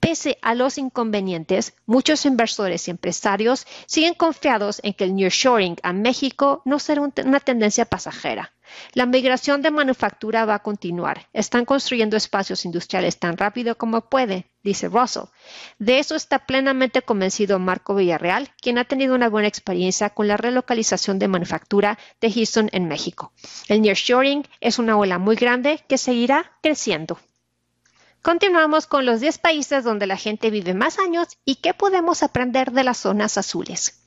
Pese 0.00 0.38
a 0.42 0.54
los 0.54 0.78
inconvenientes, 0.78 1.74
muchos 1.86 2.24
inversores 2.26 2.88
y 2.88 2.90
empresarios 2.90 3.66
siguen 3.86 4.14
confiados 4.14 4.80
en 4.82 4.94
que 4.94 5.04
el 5.04 5.14
nearshoring 5.14 5.76
a 5.82 5.92
México 5.92 6.62
no 6.64 6.78
será 6.78 7.02
una 7.02 7.40
tendencia 7.40 7.84
pasajera. 7.84 8.52
La 8.92 9.06
migración 9.06 9.62
de 9.62 9.70
manufactura 9.70 10.44
va 10.44 10.54
a 10.54 10.62
continuar. 10.62 11.28
Están 11.32 11.64
construyendo 11.64 12.16
espacios 12.16 12.64
industriales 12.64 13.18
tan 13.18 13.36
rápido 13.36 13.76
como 13.76 14.00
puede, 14.02 14.46
dice 14.62 14.88
Russell. 14.88 15.24
De 15.78 15.98
eso 15.98 16.14
está 16.14 16.46
plenamente 16.46 17.02
convencido 17.02 17.58
Marco 17.58 17.94
Villarreal, 17.94 18.50
quien 18.60 18.78
ha 18.78 18.84
tenido 18.84 19.14
una 19.14 19.28
buena 19.28 19.48
experiencia 19.48 20.10
con 20.10 20.28
la 20.28 20.36
relocalización 20.36 21.18
de 21.18 21.28
manufactura 21.28 21.98
de 22.20 22.32
Houston 22.32 22.68
en 22.72 22.88
México. 22.88 23.32
El 23.68 23.82
nearshoring 23.82 24.46
es 24.60 24.78
una 24.78 24.96
ola 24.96 25.18
muy 25.18 25.36
grande 25.36 25.84
que 25.88 25.98
seguirá 25.98 26.52
creciendo. 26.62 27.18
Continuamos 28.22 28.86
con 28.86 29.06
los 29.06 29.20
10 29.20 29.38
países 29.38 29.84
donde 29.84 30.06
la 30.06 30.16
gente 30.16 30.50
vive 30.50 30.74
más 30.74 30.98
años 30.98 31.28
y 31.44 31.56
qué 31.56 31.72
podemos 31.72 32.22
aprender 32.22 32.72
de 32.72 32.84
las 32.84 32.98
zonas 32.98 33.38
azules. 33.38 34.02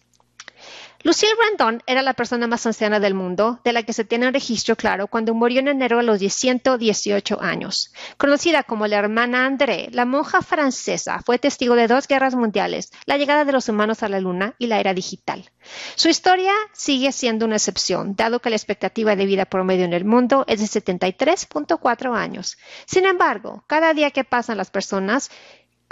Lucille 1.04 1.34
Brandon 1.36 1.82
era 1.88 2.04
la 2.04 2.14
persona 2.14 2.46
más 2.46 2.66
anciana 2.68 3.00
del 3.00 3.16
mundo, 3.16 3.60
de 3.64 3.74
la 3.74 3.82
que 3.82 3.94
se 3.94 4.06
tiene 4.06 4.28
un 4.28 4.34
registro 4.34 4.76
claro 4.76 5.08
cuando 5.08 5.34
murió 5.34 5.60
en 5.60 5.68
enero 5.68 5.98
a 5.98 6.04
los 6.04 6.20
118 6.20 7.42
años. 7.42 7.92
Conocida 8.18 8.62
como 8.64 8.86
la 8.86 9.00
hermana 9.00 9.48
André, 9.48 9.90
la 9.92 10.06
monja 10.06 10.44
francesa 10.44 11.20
fue 11.26 11.40
testigo 11.40 11.76
de 11.76 11.88
dos 11.88 12.08
guerras 12.08 12.36
mundiales, 12.36 12.92
la 13.06 13.18
llegada 13.18 13.46
de 13.46 13.52
los 13.52 13.68
humanos 13.68 14.04
a 14.04 14.10
la 14.10 14.20
Luna 14.20 14.54
y 14.60 14.68
la 14.68 14.80
era 14.80 14.94
digital. 14.94 15.50
Su 15.96 16.10
historia 16.10 16.54
sigue 16.74 17.12
siendo 17.12 17.46
una 17.46 17.56
excepción, 17.56 18.16
dado 18.16 18.40
que 18.40 18.50
la 18.52 18.56
expectativa 18.56 19.16
de 19.16 19.26
vida 19.26 19.46
promedio 19.46 19.86
en 19.86 19.94
el 19.94 20.06
mundo 20.06 20.46
es 20.48 20.60
de 20.60 20.82
73.4 20.82 22.16
años. 22.16 22.58
Sin 22.86 23.06
embargo, 23.06 23.64
cada 23.68 23.94
día 23.94 24.12
que 24.12 24.24
pasan 24.24 24.58
las 24.58 24.70
personas 24.70 25.32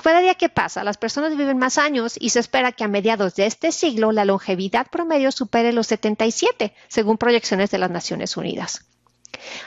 cada 0.01 0.21
día 0.21 0.35
que 0.35 0.49
pasa, 0.49 0.83
las 0.83 0.97
personas 0.97 1.35
viven 1.35 1.57
más 1.57 1.77
años 1.77 2.15
y 2.19 2.29
se 2.29 2.39
espera 2.39 2.71
que 2.71 2.83
a 2.83 2.87
mediados 2.87 3.35
de 3.35 3.45
este 3.45 3.71
siglo 3.71 4.11
la 4.11 4.25
longevidad 4.25 4.87
promedio 4.87 5.31
supere 5.31 5.73
los 5.73 5.87
77, 5.87 6.73
según 6.87 7.17
proyecciones 7.17 7.71
de 7.71 7.77
las 7.77 7.91
Naciones 7.91 8.37
Unidas. 8.37 8.85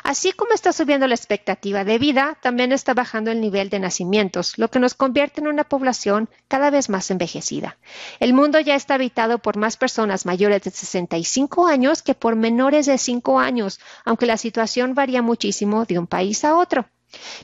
Así 0.03 0.33
como 0.33 0.53
está 0.53 0.73
subiendo 0.73 1.07
la 1.07 1.15
expectativa 1.15 1.85
de 1.85 1.99
vida, 1.99 2.37
también 2.43 2.73
está 2.73 2.95
bajando 2.95 3.31
el 3.31 3.41
nivel 3.41 3.71
de 3.71 3.79
nacimientos, 3.79 4.59
lo 4.59 4.69
que 4.69 4.79
nos 4.79 4.95
convierte 4.95 5.41
en 5.41 5.49
una 5.49 5.65
población 5.65 6.29
cada 6.49 6.71
vez 6.71 6.89
más 6.89 7.11
envejecida. 7.11 7.79
El 8.21 8.35
mundo 8.35 8.61
ya 8.61 8.75
está 8.75 8.95
habitado 8.95 9.39
por 9.39 9.57
más 9.57 9.77
personas 9.77 10.27
mayores 10.27 10.63
de 10.63 10.71
65 10.71 11.67
años 11.67 12.03
que 12.03 12.15
por 12.15 12.37
menores 12.37 12.87
de 12.87 12.99
5 12.99 13.39
años, 13.39 13.81
aunque 14.05 14.27
la 14.27 14.37
situación 14.37 14.95
varía 14.95 15.23
muchísimo 15.23 15.85
de 15.85 15.99
un 15.99 16.07
país 16.07 16.45
a 16.45 16.57
otro. 16.57 16.87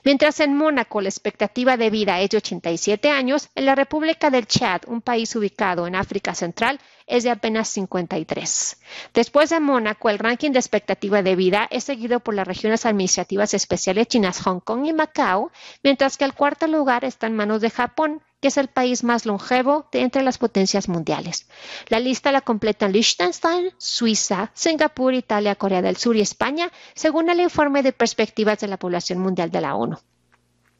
Mientras 0.04 0.40
en 0.40 0.56
Mónaco 0.56 1.00
la 1.00 1.08
expectativa 1.08 1.76
de 1.76 1.90
vida 1.90 2.20
es 2.20 2.30
de 2.30 2.38
87 2.38 3.10
años, 3.10 3.48
en 3.54 3.66
la 3.66 3.74
República 3.74 4.30
del 4.30 4.46
Chad, 4.46 4.82
un 4.86 5.02
país 5.02 5.34
ubicado 5.36 5.86
en 5.86 5.94
África 5.94 6.34
Central, 6.34 6.80
es 7.08 7.24
de 7.24 7.30
apenas 7.30 7.68
53. 7.68 8.76
Después 9.14 9.50
de 9.50 9.58
Mónaco, 9.58 10.10
el 10.10 10.18
ranking 10.18 10.52
de 10.52 10.58
expectativa 10.58 11.22
de 11.22 11.34
vida 11.34 11.66
es 11.70 11.84
seguido 11.84 12.20
por 12.20 12.34
las 12.34 12.46
regiones 12.46 12.86
administrativas 12.86 13.54
especiales 13.54 14.06
chinas 14.06 14.40
Hong 14.42 14.60
Kong 14.60 14.86
y 14.86 14.92
Macao, 14.92 15.50
mientras 15.82 16.16
que 16.16 16.24
el 16.24 16.34
cuarto 16.34 16.66
lugar 16.66 17.04
está 17.04 17.26
en 17.26 17.34
manos 17.36 17.60
de 17.60 17.70
Japón, 17.70 18.22
que 18.40 18.48
es 18.48 18.56
el 18.56 18.68
país 18.68 19.02
más 19.02 19.26
longevo 19.26 19.88
de 19.90 20.02
entre 20.02 20.22
las 20.22 20.38
potencias 20.38 20.88
mundiales. 20.88 21.48
La 21.88 21.98
lista 21.98 22.30
la 22.30 22.42
completan 22.42 22.92
Liechtenstein, 22.92 23.72
Suiza, 23.78 24.50
Singapur, 24.54 25.14
Italia, 25.14 25.56
Corea 25.56 25.82
del 25.82 25.96
Sur 25.96 26.16
y 26.16 26.20
España, 26.20 26.70
según 26.94 27.30
el 27.30 27.40
informe 27.40 27.82
de 27.82 27.92
perspectivas 27.92 28.60
de 28.60 28.68
la 28.68 28.76
población 28.76 29.18
mundial 29.18 29.50
de 29.50 29.60
la 29.60 29.74
ONU. 29.74 29.98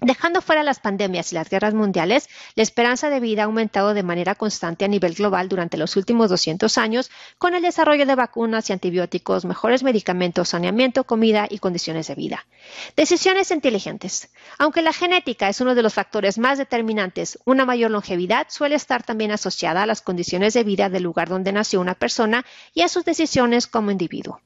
Dejando 0.01 0.41
fuera 0.41 0.63
las 0.63 0.79
pandemias 0.79 1.33
y 1.33 1.35
las 1.35 1.51
guerras 1.51 1.75
mundiales, 1.75 2.29
la 2.55 2.63
esperanza 2.63 3.11
de 3.11 3.19
vida 3.19 3.43
ha 3.43 3.47
aumentado 3.47 3.95
de 3.95 4.05
manera 4.05 4.37
constante 4.37 4.85
a 4.85 4.89
nivel 4.89 5.15
global 5.15 5.49
durante 5.49 5.77
los 5.77 5.97
últimos 5.97 6.31
200 6.31 6.79
años 6.79 7.11
con 7.37 7.57
el 7.57 7.63
desarrollo 7.63 8.07
de 8.07 8.15
vacunas 8.15 8.71
y 8.71 8.73
antibióticos, 8.73 9.45
mejores 9.45 9.83
medicamentos, 9.83 10.51
saneamiento, 10.51 11.03
comida 11.03 11.49
y 11.51 11.59
condiciones 11.59 12.07
de 12.07 12.15
vida. 12.15 12.47
Decisiones 12.95 13.51
inteligentes. 13.51 14.31
Aunque 14.57 14.83
la 14.83 14.93
genética 14.93 15.49
es 15.49 15.61
uno 15.61 15.75
de 15.75 15.83
los 15.83 15.95
factores 15.95 16.39
más 16.39 16.59
determinantes, 16.59 17.37
una 17.45 17.65
mayor 17.65 17.91
longevidad 17.91 18.47
suele 18.51 18.77
estar 18.77 19.03
también 19.03 19.33
asociada 19.33 19.83
a 19.83 19.87
las 19.87 20.01
condiciones 20.01 20.55
de 20.55 20.63
vida 20.63 20.89
del 20.89 21.03
lugar 21.03 21.29
donde 21.29 21.53
nació 21.53 21.81
una 21.81 21.95
persona 21.95 22.47
y 22.73 22.83
a 22.83 22.89
sus 22.89 23.05
decisiones 23.05 23.67
como 23.67 23.91
individuo. 23.91 24.41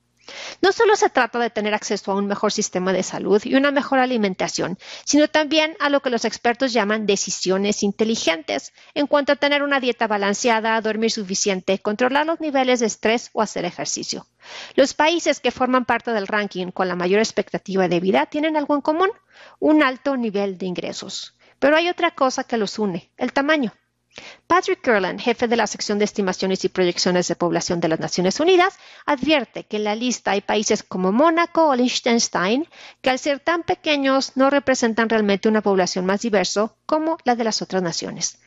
No 0.61 0.73
solo 0.73 0.97
se 0.97 1.11
trata 1.11 1.39
de 1.39 1.51
tener 1.51 1.75
acceso 1.75 2.13
a 2.13 2.17
un 2.17 2.27
mejor 2.27 2.53
sistema 2.53 2.93
de 2.93 3.03
salud 3.03 3.41
y 3.45 3.55
una 3.55 3.71
mejor 3.71 3.99
alimentación, 3.99 4.79
sino 5.05 5.29
también 5.29 5.77
a 5.81 5.89
lo 5.89 6.01
que 6.01 6.11
los 6.11 6.25
expertos 6.25 6.73
llaman 6.73 7.07
decisiones 7.07 7.83
inteligentes 7.83 8.73
en 8.95 9.07
cuanto 9.07 9.33
a 9.33 9.37
tener 9.37 9.63
una 9.63 9.81
dieta 9.81 10.07
balanceada, 10.07 10.81
dormir 10.81 11.11
suficiente, 11.11 11.79
controlar 11.79 12.27
los 12.27 12.41
niveles 12.41 12.81
de 12.81 12.87
estrés 12.87 13.31
o 13.33 13.43
hacer 13.43 13.65
ejercicio. 13.65 14.27
Los 14.75 14.95
países 14.95 15.41
que 15.41 15.51
forman 15.51 15.85
parte 15.85 16.13
del 16.13 16.27
ranking 16.27 16.69
con 16.71 16.89
la 16.89 16.97
mayor 16.97 17.21
expectativa 17.21 17.89
de 17.89 18.01
vida 18.01 18.27
tienen 18.27 18.57
algo 18.57 18.75
en 18.75 18.81
común, 18.81 19.11
un 19.59 19.83
alto 19.83 20.17
nivel 20.17 20.59
de 20.59 20.67
ingresos. 20.67 21.37
Pero 21.59 21.77
hay 21.77 21.89
otra 21.89 22.13
cosa 22.13 22.45
que 22.45 22.57
los 22.57 22.79
une, 22.79 23.11
el 23.17 23.33
tamaño. 23.33 23.73
Patrick 24.47 24.83
Kurland, 24.85 25.21
jefe 25.21 25.49
de 25.49 25.57
la 25.57 25.67
sección 25.67 25.99
de 25.99 26.05
estimaciones 26.05 26.65
y 26.65 26.69
proyecciones 26.69 27.29
de 27.29 27.37
población 27.37 27.81
de 27.81 27.89
las 27.89 28.01
Naciones 28.01 28.39
Unidas, 28.39 28.79
advierte 29.07 29.65
que 29.65 29.79
en 29.79 29.85
la 29.85 29.95
lista 29.95 30.33
hay 30.33 30.43
países 30.43 30.83
como 30.83 31.13
Mónaco 31.13 31.69
o 31.69 31.75
Liechtenstein 31.75 32.69
que 33.01 33.11
al 33.11 33.19
ser 33.19 33.41
tan 33.41 33.63
pequeños 33.63 34.33
no 34.35 34.51
representan 34.51 35.09
realmente 35.09 35.49
una 35.49 35.63
población 35.63 36.05
más 36.05 36.21
diversa 36.21 36.75
como 36.85 37.17
la 37.25 37.37
de 37.37 37.45
las 37.45 37.63
otras 37.63 37.83
naciones. 37.83 38.39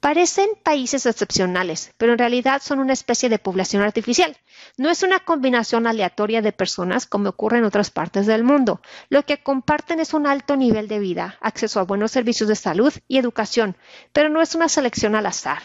Parecen 0.00 0.48
países 0.64 1.06
excepcionales, 1.06 1.92
pero 1.96 2.12
en 2.12 2.18
realidad 2.18 2.60
son 2.60 2.80
una 2.80 2.92
especie 2.92 3.28
de 3.28 3.38
población 3.38 3.82
artificial. 3.82 4.36
No 4.76 4.90
es 4.90 5.04
una 5.04 5.20
combinación 5.20 5.86
aleatoria 5.86 6.42
de 6.42 6.50
personas 6.50 7.06
como 7.06 7.28
ocurre 7.28 7.58
en 7.58 7.64
otras 7.64 7.90
partes 7.90 8.26
del 8.26 8.42
mundo. 8.42 8.80
Lo 9.08 9.24
que 9.24 9.42
comparten 9.42 10.00
es 10.00 10.14
un 10.14 10.26
alto 10.26 10.56
nivel 10.56 10.88
de 10.88 10.98
vida, 10.98 11.36
acceso 11.40 11.78
a 11.78 11.84
buenos 11.84 12.10
servicios 12.10 12.48
de 12.48 12.56
salud 12.56 12.92
y 13.06 13.18
educación, 13.18 13.76
pero 14.12 14.28
no 14.28 14.42
es 14.42 14.56
una 14.56 14.68
selección 14.68 15.11
al 15.16 15.26
azar. 15.26 15.62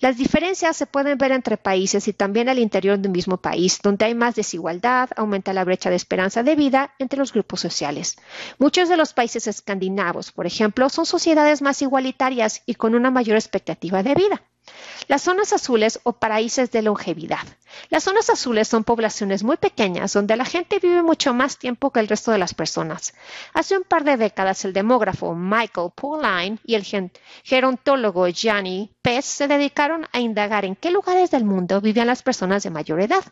Las 0.00 0.16
diferencias 0.18 0.76
se 0.76 0.86
pueden 0.86 1.16
ver 1.16 1.32
entre 1.32 1.56
países 1.56 2.08
y 2.08 2.12
también 2.12 2.48
al 2.48 2.58
interior 2.58 2.98
de 2.98 3.08
un 3.08 3.12
mismo 3.12 3.38
país, 3.38 3.80
donde 3.82 4.04
hay 4.04 4.14
más 4.14 4.34
desigualdad, 4.34 5.08
aumenta 5.16 5.52
la 5.52 5.64
brecha 5.64 5.88
de 5.88 5.96
esperanza 5.96 6.42
de 6.42 6.56
vida 6.56 6.94
entre 6.98 7.18
los 7.18 7.32
grupos 7.32 7.60
sociales. 7.60 8.16
Muchos 8.58 8.88
de 8.88 8.96
los 8.96 9.14
países 9.14 9.46
escandinavos, 9.46 10.32
por 10.32 10.46
ejemplo, 10.46 10.88
son 10.88 11.06
sociedades 11.06 11.62
más 11.62 11.80
igualitarias 11.80 12.62
y 12.66 12.74
con 12.74 12.94
una 12.94 13.10
mayor 13.10 13.36
expectativa 13.36 14.02
de 14.02 14.14
vida. 14.14 14.42
Las 15.06 15.22
zonas 15.22 15.52
azules 15.52 16.00
o 16.02 16.14
paraísos 16.14 16.70
de 16.70 16.82
longevidad. 16.82 17.46
Las 17.90 18.04
zonas 18.04 18.30
azules 18.30 18.68
son 18.68 18.84
poblaciones 18.84 19.44
muy 19.44 19.56
pequeñas 19.56 20.12
donde 20.12 20.36
la 20.36 20.44
gente 20.44 20.78
vive 20.78 21.02
mucho 21.02 21.34
más 21.34 21.58
tiempo 21.58 21.90
que 21.90 22.00
el 22.00 22.08
resto 22.08 22.30
de 22.32 22.38
las 22.38 22.54
personas. 22.54 23.14
Hace 23.52 23.76
un 23.76 23.84
par 23.84 24.04
de 24.04 24.16
décadas 24.16 24.64
el 24.64 24.72
demógrafo 24.72 25.34
Michael 25.34 25.90
Pauline 25.94 26.58
y 26.64 26.74
el 26.74 26.84
gerontólogo 27.42 28.28
Gianni 28.28 28.90
Pez 29.02 29.24
se 29.26 29.48
dedicaron 29.48 30.06
a 30.12 30.20
indagar 30.20 30.64
en 30.64 30.76
qué 30.76 30.90
lugares 30.90 31.30
del 31.30 31.44
mundo 31.44 31.80
vivían 31.80 32.06
las 32.06 32.22
personas 32.22 32.62
de 32.62 32.70
mayor 32.70 33.00
edad. 33.00 33.24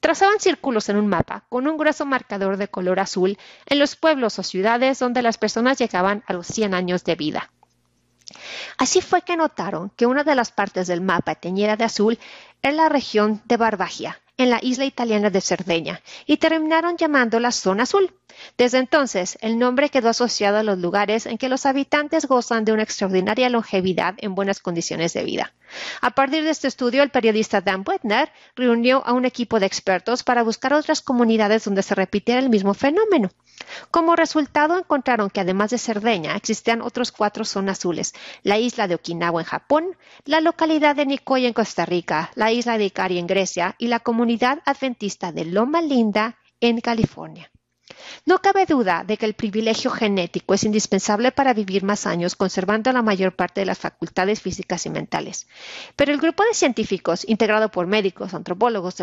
Trazaban 0.00 0.40
círculos 0.40 0.88
en 0.88 0.96
un 0.96 1.08
mapa 1.08 1.44
con 1.48 1.66
un 1.66 1.78
grueso 1.78 2.04
marcador 2.04 2.56
de 2.58 2.68
color 2.68 3.00
azul 3.00 3.38
en 3.66 3.78
los 3.78 3.96
pueblos 3.96 4.38
o 4.38 4.42
ciudades 4.42 4.98
donde 4.98 5.22
las 5.22 5.38
personas 5.38 5.78
llegaban 5.78 6.22
a 6.26 6.34
los 6.34 6.46
100 6.46 6.74
años 6.74 7.04
de 7.04 7.14
vida. 7.14 7.50
Así 8.78 9.00
fue 9.00 9.22
que 9.22 9.36
notaron 9.36 9.90
que 9.90 10.06
una 10.06 10.24
de 10.24 10.34
las 10.34 10.50
partes 10.50 10.86
del 10.86 11.00
mapa 11.00 11.34
teñida 11.34 11.76
de 11.76 11.84
azul 11.84 12.18
era 12.62 12.72
la 12.72 12.88
región 12.88 13.42
de 13.44 13.56
Barbagia, 13.56 14.20
en 14.36 14.50
la 14.50 14.58
isla 14.62 14.84
italiana 14.84 15.30
de 15.30 15.40
Cerdeña, 15.40 16.00
y 16.26 16.38
terminaron 16.38 16.96
llamándola 16.96 17.52
zona 17.52 17.84
azul. 17.84 18.12
Desde 18.58 18.78
entonces, 18.78 19.38
el 19.42 19.58
nombre 19.58 19.90
quedó 19.90 20.08
asociado 20.08 20.58
a 20.58 20.62
los 20.62 20.78
lugares 20.78 21.26
en 21.26 21.38
que 21.38 21.48
los 21.48 21.66
habitantes 21.66 22.26
gozan 22.26 22.64
de 22.64 22.72
una 22.72 22.82
extraordinaria 22.82 23.48
longevidad 23.48 24.14
en 24.18 24.34
buenas 24.34 24.60
condiciones 24.60 25.12
de 25.12 25.24
vida. 25.24 25.52
A 26.00 26.10
partir 26.10 26.44
de 26.44 26.50
este 26.50 26.68
estudio, 26.68 27.02
el 27.02 27.10
periodista 27.10 27.60
Dan 27.60 27.84
Wetner 27.86 28.30
reunió 28.56 29.02
a 29.06 29.12
un 29.12 29.24
equipo 29.24 29.60
de 29.60 29.66
expertos 29.66 30.22
para 30.22 30.42
buscar 30.42 30.72
otras 30.72 31.02
comunidades 31.02 31.64
donde 31.64 31.82
se 31.82 31.94
repitiera 31.94 32.40
el 32.40 32.50
mismo 32.50 32.74
fenómeno. 32.74 33.30
Como 33.90 34.16
resultado, 34.16 34.78
encontraron 34.78 35.30
que 35.30 35.40
además 35.40 35.70
de 35.70 35.78
Cerdeña, 35.78 36.36
existían 36.36 36.82
otros 36.82 37.12
cuatro 37.12 37.44
zonas 37.44 37.78
azules: 37.78 38.14
la 38.42 38.58
isla 38.58 38.88
de 38.88 38.94
Okinawa 38.94 39.40
en 39.40 39.46
Japón, 39.46 39.96
la 40.24 40.40
localidad 40.40 40.96
de 40.96 41.06
Nicoya 41.06 41.48
en 41.48 41.54
Costa 41.54 41.84
Rica, 41.86 42.30
la 42.34 42.52
isla 42.52 42.78
de 42.78 42.86
Ikari 42.86 43.18
en 43.18 43.26
Grecia 43.26 43.74
y 43.78 43.88
la 43.88 44.00
comunidad 44.00 44.60
adventista 44.64 45.32
de 45.32 45.44
Loma 45.44 45.82
Linda 45.82 46.36
en 46.60 46.80
California. 46.80 47.50
No 48.26 48.40
cabe 48.40 48.64
duda 48.64 49.04
de 49.04 49.18
que 49.18 49.26
el 49.26 49.34
privilegio 49.34 49.90
genético 49.90 50.54
es 50.54 50.64
indispensable 50.64 51.32
para 51.32 51.52
vivir 51.52 51.82
más 51.82 52.06
años 52.06 52.36
conservando 52.36 52.90
la 52.92 53.02
mayor 53.02 53.36
parte 53.36 53.60
de 53.60 53.66
las 53.66 53.78
facultades 53.78 54.40
físicas 54.40 54.86
y 54.86 54.90
mentales. 54.90 55.46
Pero 55.94 56.12
el 56.12 56.20
grupo 56.20 56.42
de 56.44 56.54
científicos, 56.54 57.28
integrado 57.28 57.70
por 57.70 57.86
médicos, 57.86 58.32
antropólogos, 58.32 58.96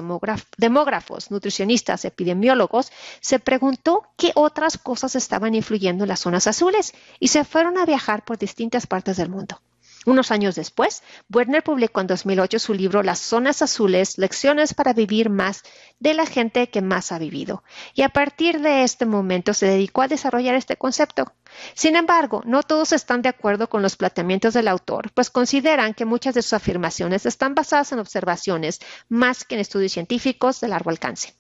demógrafos, 0.58 1.30
nutricionistas, 1.30 2.06
epidemiólogos, 2.06 2.92
se 3.20 3.40
preguntó 3.40 4.08
qué 4.18 4.32
otras 4.36 4.80
cosas 4.80 5.16
estaban 5.16 5.54
influyendo 5.54 6.04
en 6.04 6.10
las 6.10 6.22
zonas 6.22 6.48
azules 6.48 6.94
y 7.20 7.28
se 7.28 7.44
fueron 7.44 7.78
a 7.78 7.86
viajar 7.86 8.26
por 8.26 8.40
distintas 8.40 8.88
partes 8.88 9.18
del 9.18 9.30
mundo. 9.30 9.62
Unos 10.06 10.32
años 10.32 10.56
después, 10.56 11.04
Werner 11.32 11.64
publicó 11.64 12.02
en 12.02 12.08
2008 12.08 12.58
su 12.58 12.74
libro 12.74 13.04
Las 13.04 13.20
zonas 13.20 13.62
azules, 13.62 14.18
lecciones 14.18 14.74
para 14.74 14.94
vivir 14.94 15.30
más 15.30 15.62
de 16.00 16.16
la 16.16 16.26
gente 16.26 16.70
que 16.70 16.82
más 16.82 17.12
ha 17.12 17.20
vivido. 17.20 17.64
Y 17.94 18.02
a 18.02 18.10
partir 18.10 18.62
de 18.62 18.84
este 18.84 19.06
momento 19.06 19.54
se 19.54 19.68
dedicó 19.68 20.02
a 20.02 20.08
desarrollar 20.08 20.56
este 20.56 20.76
concepto. 20.76 21.32
Sin 21.76 21.96
embargo, 21.96 22.42
no 22.46 22.64
todos 22.64 22.94
están 22.94 23.22
de 23.22 23.30
acuerdo 23.30 23.70
con 23.70 23.84
los 23.84 23.96
planteamientos 23.96 24.56
del 24.56 24.70
autor, 24.70 25.12
pues 25.14 25.30
consideran 25.30 25.94
que 25.94 26.06
muchas 26.06 26.34
de 26.34 26.42
sus 26.42 26.54
afirmaciones 26.54 27.28
están 27.28 27.54
basadas 27.54 27.92
en 27.92 28.00
observaciones 28.00 28.80
más 29.08 29.46
que 29.46 29.54
en 29.54 29.62
estudios 29.62 29.92
científicos 29.92 30.62
de 30.62 30.70
largo 30.70 30.90
alcance. 30.90 31.36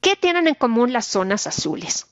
¿Qué 0.00 0.16
tienen 0.16 0.48
en 0.48 0.54
común 0.54 0.94
las 0.94 1.04
zonas 1.04 1.46
azules? 1.46 2.09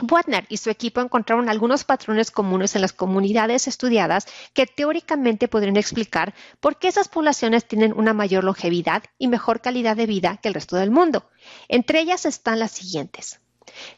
Wagner 0.00 0.44
y 0.48 0.56
su 0.56 0.70
equipo 0.70 1.00
encontraron 1.00 1.48
algunos 1.48 1.84
patrones 1.84 2.32
comunes 2.32 2.74
en 2.74 2.82
las 2.82 2.92
comunidades 2.92 3.68
estudiadas 3.68 4.26
que 4.52 4.66
teóricamente 4.66 5.46
podrían 5.46 5.76
explicar 5.76 6.34
por 6.58 6.78
qué 6.80 6.88
esas 6.88 7.08
poblaciones 7.08 7.64
tienen 7.64 7.92
una 7.92 8.12
mayor 8.12 8.42
longevidad 8.42 9.04
y 9.18 9.28
mejor 9.28 9.60
calidad 9.60 9.96
de 9.96 10.06
vida 10.06 10.38
que 10.42 10.48
el 10.48 10.54
resto 10.54 10.74
del 10.76 10.90
mundo. 10.90 11.30
Entre 11.68 12.00
ellas 12.00 12.26
están 12.26 12.58
las 12.58 12.72
siguientes. 12.72 13.40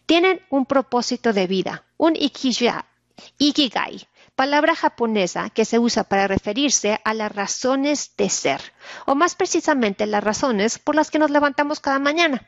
Tienen 0.05 0.43
un 0.51 0.67
propósito 0.67 1.33
de 1.33 1.47
vida, 1.47 1.87
un 1.97 2.15
ikigai, 2.15 4.09
palabra 4.35 4.75
japonesa 4.75 5.49
que 5.49 5.65
se 5.65 5.79
usa 5.79 6.05
para 6.05 6.29
referirse 6.29 7.01
a 7.05 7.15
las 7.15 7.35
razones 7.35 8.15
de 8.19 8.29
ser, 8.29 8.61
o 9.07 9.15
más 9.15 9.35
precisamente 9.35 10.05
las 10.05 10.23
razones 10.23 10.79
por 10.79 10.95
las 10.95 11.11
que 11.11 11.19
nos 11.19 11.31
levantamos 11.31 11.81
cada 11.81 11.99
mañana. 11.99 12.47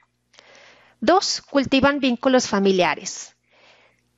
Dos, 1.00 1.40
cultivan 1.40 1.98
vínculos 1.98 2.46
familiares. 2.46 3.37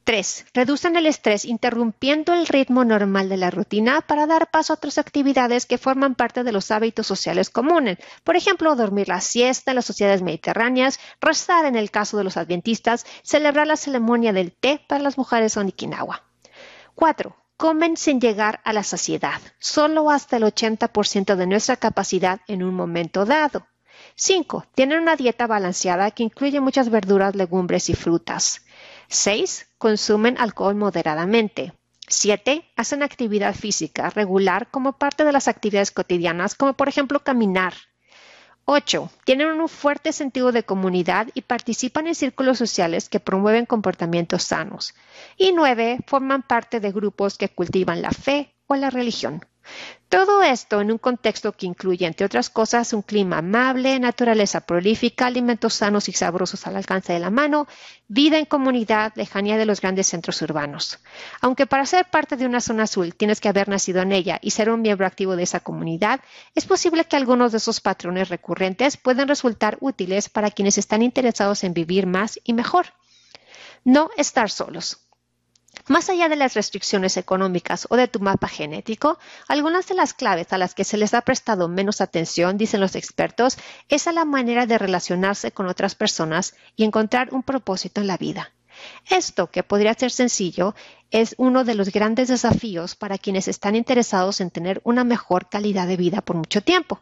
3. 0.05 0.47
Reducen 0.55 0.97
el 0.97 1.07
estrés 1.07 1.45
interrumpiendo 1.45 2.33
el 2.35 2.47
ritmo 2.47 2.85
normal 2.85 3.29
de 3.29 3.37
la 3.37 3.51
rutina 3.51 4.01
para 4.01 4.27
dar 4.27 4.51
paso 4.51 4.73
a 4.73 4.77
otras 4.77 4.99
actividades 4.99 5.67
que 5.67 5.79
forman 5.79 6.15
parte 6.15 6.43
de 6.43 6.53
los 6.53 6.71
hábitos 6.71 7.07
sociales 7.07 7.51
comunes. 7.51 7.99
Por 8.25 8.37
ejemplo, 8.37 8.75
dormir 8.75 9.09
la 9.09 9.21
siesta 9.21 9.71
en 9.71 9.77
las 9.77 9.85
sociedades 9.85 10.23
mediterráneas, 10.23 10.99
rezar 11.21 11.65
en 11.65 11.77
el 11.77 11.91
caso 11.91 12.17
de 12.17 12.25
los 12.25 12.37
adventistas, 12.37 13.07
celebrar 13.23 13.67
la 13.67 13.77
ceremonia 13.77 14.33
del 14.33 14.53
té 14.53 14.85
para 14.89 15.03
las 15.03 15.19
mujeres 15.19 15.57
en 15.57 15.69
Okinawa. 15.69 16.23
4. 16.95 17.37
Comen 17.57 17.97
sin 17.97 18.21
llegar 18.21 18.61
a 18.65 18.73
la 18.73 18.83
saciedad, 18.83 19.41
solo 19.59 20.11
hasta 20.11 20.39
el 20.39 20.45
80% 20.45 21.37
de 21.37 21.47
nuestra 21.47 21.77
capacidad 21.77 22.41
en 22.49 22.63
un 22.63 22.75
momento 22.75 23.27
dado. 23.27 23.67
5. 24.15 24.65
Tienen 24.75 25.01
una 25.01 25.17
dieta 25.17 25.47
balanceada 25.47 26.11
que 26.11 26.23
incluye 26.23 26.61
muchas 26.61 26.89
verduras, 26.91 27.35
legumbres 27.35 27.91
y 27.91 27.95
frutas. 27.95 28.63
6. 29.11 29.66
Consumen 29.77 30.37
alcohol 30.38 30.77
moderadamente. 30.77 31.73
7. 32.07 32.64
Hacen 32.77 33.03
actividad 33.03 33.57
física 33.57 34.09
regular 34.09 34.70
como 34.70 34.99
parte 34.99 35.25
de 35.25 35.33
las 35.33 35.49
actividades 35.49 35.90
cotidianas, 35.90 36.55
como 36.55 36.75
por 36.75 36.88
ejemplo 36.88 37.18
caminar. 37.25 37.75
8. 38.66 39.11
Tienen 39.25 39.49
un 39.49 39.68
fuerte 39.68 40.12
sentido 40.12 40.53
de 40.53 40.62
comunidad 40.62 41.27
y 41.35 41.42
participan 41.42 42.07
en 42.07 42.14
círculos 42.14 42.57
sociales 42.57 43.09
que 43.09 43.18
promueven 43.18 43.66
comportamientos 43.66 44.44
sanos. 44.44 44.94
Y 45.37 45.51
9. 45.53 45.99
Forman 46.07 46.44
parte 46.44 46.79
de 46.79 46.92
grupos 46.92 47.37
que 47.37 47.49
cultivan 47.49 48.03
la 48.03 48.12
fe 48.12 48.55
o 48.68 48.77
la 48.77 48.90
religión. 48.90 49.44
Todo 50.09 50.42
esto 50.42 50.81
en 50.81 50.90
un 50.90 50.99
contexto 50.99 51.53
que 51.53 51.66
incluye, 51.66 52.05
entre 52.05 52.27
otras 52.27 52.51
cosas, 52.51 52.92
un 52.92 53.03
clima 53.03 53.38
amable, 53.38 53.96
naturaleza 54.01 54.61
prolífica, 54.61 55.27
alimentos 55.27 55.75
sanos 55.75 56.09
y 56.09 56.12
sabrosos 56.12 56.66
al 56.66 56.77
alcance 56.77 57.12
de 57.12 57.20
la 57.20 57.31
mano, 57.31 57.68
vida 58.09 58.37
en 58.37 58.44
comunidad, 58.44 59.12
lejanía 59.14 59.57
de 59.57 59.66
los 59.66 59.81
grandes 59.81 60.09
centros 60.09 60.42
urbanos. 60.42 60.99
Aunque 61.40 61.66
para 61.66 61.87
ser 61.87 62.07
parte 62.11 62.37
de 62.37 62.46
una 62.46 62.61
zona 62.61 62.83
azul 62.85 63.14
tienes 63.14 63.40
que 63.40 63.49
haber 63.49 63.68
nacido 63.68 64.03
en 64.03 64.11
ella 64.11 64.40
y 64.42 64.51
ser 64.51 64.70
un 64.70 64.83
miembro 64.83 65.07
activo 65.07 65.37
de 65.37 65.44
esa 65.44 65.61
comunidad, 65.61 66.20
es 66.57 66.66
posible 66.66 67.05
que 67.05 67.14
algunos 67.14 67.53
de 67.53 67.59
esos 67.59 67.81
patrones 67.81 68.31
recurrentes 68.31 68.96
puedan 68.96 69.29
resultar 69.29 69.79
útiles 69.81 70.29
para 70.29 70.51
quienes 70.51 70.77
están 70.77 71.03
interesados 71.03 71.62
en 71.62 71.73
vivir 71.73 72.07
más 72.07 72.40
y 72.42 72.53
mejor. 72.53 72.87
No 73.85 74.11
estar 74.16 74.51
solos. 74.51 75.10
Más 75.89 76.09
allá 76.09 76.29
de 76.29 76.37
las 76.37 76.55
restricciones 76.55 77.17
económicas 77.17 77.87
o 77.91 77.97
de 77.97 78.09
tu 78.09 78.21
mapa 78.21 78.49
genético, 78.49 79.19
algunas 79.49 79.89
de 79.89 79.95
las 79.95 80.15
claves 80.15 80.53
a 80.53 80.59
las 80.59 80.75
que 80.75 80.85
se 80.85 80.97
les 80.97 81.15
ha 81.15 81.23
prestado 81.23 81.69
menos 81.69 82.01
atención, 82.01 82.57
dicen 82.59 82.81
los 82.81 82.95
expertos, 82.95 83.59
es 83.89 84.07
a 84.07 84.13
la 84.13 84.25
manera 84.25 84.67
de 84.67 84.79
relacionarse 84.79 85.53
con 85.53 85.67
otras 85.67 85.95
personas 85.95 86.55
y 86.77 86.85
encontrar 86.85 87.33
un 87.33 87.43
propósito 87.43 88.01
en 88.01 88.07
la 88.07 88.17
vida. 88.17 88.53
Esto, 89.09 89.51
que 89.51 89.63
podría 89.63 89.95
ser 89.95 90.11
sencillo, 90.11 90.75
es 91.11 91.35
uno 91.39 91.65
de 91.65 91.75
los 91.75 91.91
grandes 91.91 92.29
desafíos 92.29 92.95
para 92.95 93.19
quienes 93.19 93.49
están 93.49 93.75
interesados 93.75 94.41
en 94.41 94.51
tener 94.51 94.81
una 94.85 95.05
mejor 95.05 95.49
calidad 95.49 95.87
de 95.87 95.97
vida 95.97 96.21
por 96.21 96.37
mucho 96.37 96.63
tiempo. 96.63 97.01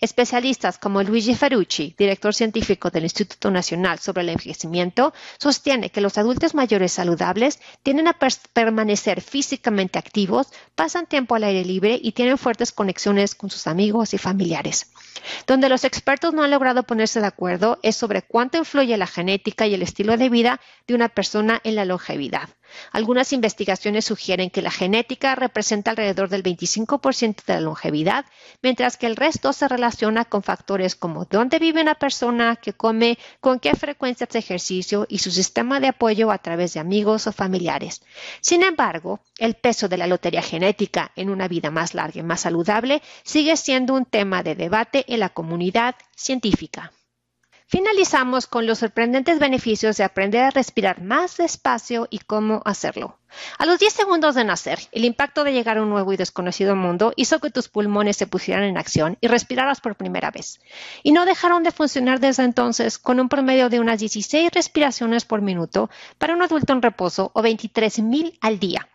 Especialistas 0.00 0.78
como 0.78 1.02
Luigi 1.02 1.34
Ferrucci, 1.34 1.94
director 1.96 2.34
científico 2.34 2.90
del 2.90 3.04
Instituto 3.04 3.50
Nacional 3.50 3.98
sobre 3.98 4.22
el 4.22 4.30
Envejecimiento, 4.30 5.12
sostiene 5.38 5.90
que 5.90 6.00
los 6.00 6.18
adultos 6.18 6.54
mayores 6.54 6.92
saludables 6.92 7.60
tienden 7.82 8.08
a 8.08 8.18
permanecer 8.52 9.20
físicamente 9.20 9.98
activos, 9.98 10.48
pasan 10.74 11.06
tiempo 11.06 11.34
al 11.34 11.44
aire 11.44 11.64
libre 11.64 11.98
y 12.02 12.12
tienen 12.12 12.38
fuertes 12.38 12.72
conexiones 12.72 13.34
con 13.34 13.50
sus 13.50 13.66
amigos 13.66 14.14
y 14.14 14.18
familiares. 14.18 14.90
Donde 15.46 15.68
los 15.68 15.84
expertos 15.84 16.34
no 16.34 16.42
han 16.42 16.50
logrado 16.50 16.84
ponerse 16.84 17.20
de 17.20 17.26
acuerdo 17.26 17.78
es 17.82 17.96
sobre 17.96 18.22
cuánto 18.22 18.58
influye 18.58 18.96
la 18.96 19.06
genética 19.06 19.66
y 19.66 19.74
el 19.74 19.82
estilo 19.82 20.16
de 20.16 20.28
vida 20.28 20.60
de 20.86 20.94
una 20.94 21.08
persona 21.08 21.60
en 21.64 21.74
la 21.74 21.84
longevidad. 21.84 22.48
Algunas 22.92 23.32
investigaciones 23.32 24.04
sugieren 24.04 24.50
que 24.50 24.62
la 24.62 24.70
genética 24.70 25.34
representa 25.34 25.90
alrededor 25.90 26.28
del 26.28 26.42
25% 26.42 27.44
de 27.44 27.54
la 27.54 27.60
longevidad, 27.60 28.24
mientras 28.62 28.96
que 28.96 29.06
el 29.06 29.16
resto 29.16 29.52
se 29.52 29.68
relaciona 29.68 30.24
con 30.24 30.42
factores 30.42 30.94
como 30.94 31.24
dónde 31.24 31.58
vive 31.58 31.82
una 31.82 31.94
persona, 31.94 32.56
qué 32.56 32.72
come, 32.72 33.18
con 33.40 33.60
qué 33.60 33.74
frecuencia 33.74 34.26
hace 34.28 34.38
ejercicio 34.38 35.06
y 35.08 35.18
su 35.18 35.30
sistema 35.30 35.80
de 35.80 35.88
apoyo 35.88 36.30
a 36.30 36.38
través 36.38 36.74
de 36.74 36.80
amigos 36.80 37.26
o 37.26 37.32
familiares. 37.32 38.02
Sin 38.40 38.62
embargo, 38.62 39.20
el 39.38 39.54
peso 39.54 39.88
de 39.88 39.98
la 39.98 40.06
lotería 40.06 40.42
genética 40.42 41.12
en 41.16 41.30
una 41.30 41.48
vida 41.48 41.70
más 41.70 41.94
larga 41.94 42.20
y 42.20 42.22
más 42.22 42.40
saludable 42.40 43.02
sigue 43.24 43.56
siendo 43.56 43.94
un 43.94 44.04
tema 44.04 44.42
de 44.42 44.54
debate 44.54 45.04
en 45.08 45.20
la 45.20 45.28
comunidad 45.28 45.94
científica. 46.14 46.92
Finalizamos 47.68 48.46
con 48.46 48.64
los 48.64 48.78
sorprendentes 48.78 49.40
beneficios 49.40 49.96
de 49.96 50.04
aprender 50.04 50.44
a 50.44 50.50
respirar 50.50 51.02
más 51.02 51.36
despacio 51.36 52.06
y 52.10 52.20
cómo 52.20 52.62
hacerlo. 52.64 53.18
A 53.58 53.66
los 53.66 53.80
10 53.80 53.92
segundos 53.92 54.36
de 54.36 54.44
nacer, 54.44 54.78
el 54.92 55.04
impacto 55.04 55.42
de 55.42 55.52
llegar 55.52 55.76
a 55.76 55.82
un 55.82 55.90
nuevo 55.90 56.12
y 56.12 56.16
desconocido 56.16 56.76
mundo 56.76 57.12
hizo 57.16 57.40
que 57.40 57.50
tus 57.50 57.68
pulmones 57.68 58.16
se 58.16 58.28
pusieran 58.28 58.62
en 58.62 58.78
acción 58.78 59.18
y 59.20 59.26
respiraras 59.26 59.80
por 59.80 59.96
primera 59.96 60.30
vez. 60.30 60.60
Y 61.02 61.10
no 61.10 61.26
dejaron 61.26 61.64
de 61.64 61.72
funcionar 61.72 62.20
desde 62.20 62.44
entonces 62.44 62.98
con 62.98 63.18
un 63.18 63.28
promedio 63.28 63.68
de 63.68 63.80
unas 63.80 63.98
16 63.98 64.48
respiraciones 64.52 65.24
por 65.24 65.42
minuto 65.42 65.90
para 66.18 66.34
un 66.34 66.42
adulto 66.42 66.72
en 66.72 66.82
reposo 66.82 67.32
o 67.34 67.42
23.000 67.42 68.38
al 68.42 68.60
día. 68.60 68.88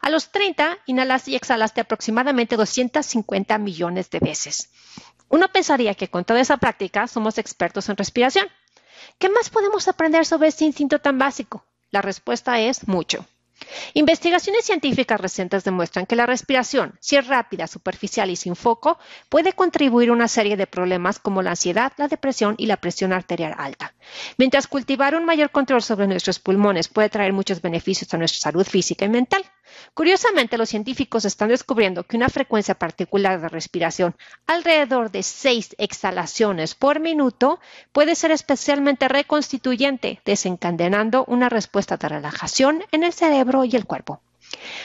A 0.00 0.10
los 0.10 0.30
30, 0.30 0.78
inhalaste 0.86 1.32
y 1.32 1.34
exhalaste 1.34 1.80
aproximadamente 1.80 2.56
250 2.56 3.58
millones 3.58 4.10
de 4.10 4.20
veces. 4.20 4.70
Uno 5.32 5.48
pensaría 5.48 5.94
que 5.94 6.08
con 6.08 6.26
toda 6.26 6.42
esa 6.42 6.58
práctica 6.58 7.06
somos 7.06 7.38
expertos 7.38 7.88
en 7.88 7.96
respiración. 7.96 8.46
¿Qué 9.18 9.30
más 9.30 9.48
podemos 9.48 9.88
aprender 9.88 10.26
sobre 10.26 10.48
este 10.48 10.66
instinto 10.66 10.98
tan 10.98 11.18
básico? 11.18 11.64
La 11.90 12.02
respuesta 12.02 12.60
es 12.60 12.86
mucho. 12.86 13.24
Investigaciones 13.94 14.66
científicas 14.66 15.18
recientes 15.18 15.64
demuestran 15.64 16.04
que 16.04 16.16
la 16.16 16.26
respiración, 16.26 16.98
si 17.00 17.16
es 17.16 17.26
rápida, 17.26 17.66
superficial 17.66 18.28
y 18.28 18.36
sin 18.36 18.56
foco, 18.56 18.98
puede 19.30 19.54
contribuir 19.54 20.10
a 20.10 20.12
una 20.12 20.28
serie 20.28 20.58
de 20.58 20.66
problemas 20.66 21.18
como 21.18 21.40
la 21.40 21.50
ansiedad, 21.50 21.92
la 21.96 22.08
depresión 22.08 22.54
y 22.58 22.66
la 22.66 22.76
presión 22.76 23.14
arterial 23.14 23.54
alta. 23.56 23.94
Mientras 24.36 24.66
cultivar 24.66 25.14
un 25.14 25.24
mayor 25.24 25.50
control 25.50 25.82
sobre 25.82 26.08
nuestros 26.08 26.40
pulmones 26.40 26.88
puede 26.88 27.08
traer 27.08 27.32
muchos 27.32 27.62
beneficios 27.62 28.12
a 28.12 28.18
nuestra 28.18 28.40
salud 28.40 28.66
física 28.66 29.06
y 29.06 29.08
mental. 29.08 29.42
Curiosamente, 29.94 30.58
los 30.58 30.68
científicos 30.68 31.24
están 31.24 31.48
descubriendo 31.48 32.04
que 32.04 32.16
una 32.16 32.28
frecuencia 32.28 32.74
particular 32.74 33.40
de 33.40 33.48
respiración, 33.48 34.16
alrededor 34.46 35.10
de 35.10 35.22
6 35.22 35.76
exhalaciones 35.78 36.74
por 36.74 37.00
minuto, 37.00 37.60
puede 37.92 38.14
ser 38.14 38.30
especialmente 38.30 39.08
reconstituyente, 39.08 40.20
desencadenando 40.24 41.24
una 41.26 41.48
respuesta 41.48 41.96
de 41.96 42.08
relajación 42.08 42.84
en 42.92 43.04
el 43.04 43.12
cerebro 43.12 43.64
y 43.64 43.76
el 43.76 43.86
cuerpo. 43.86 44.20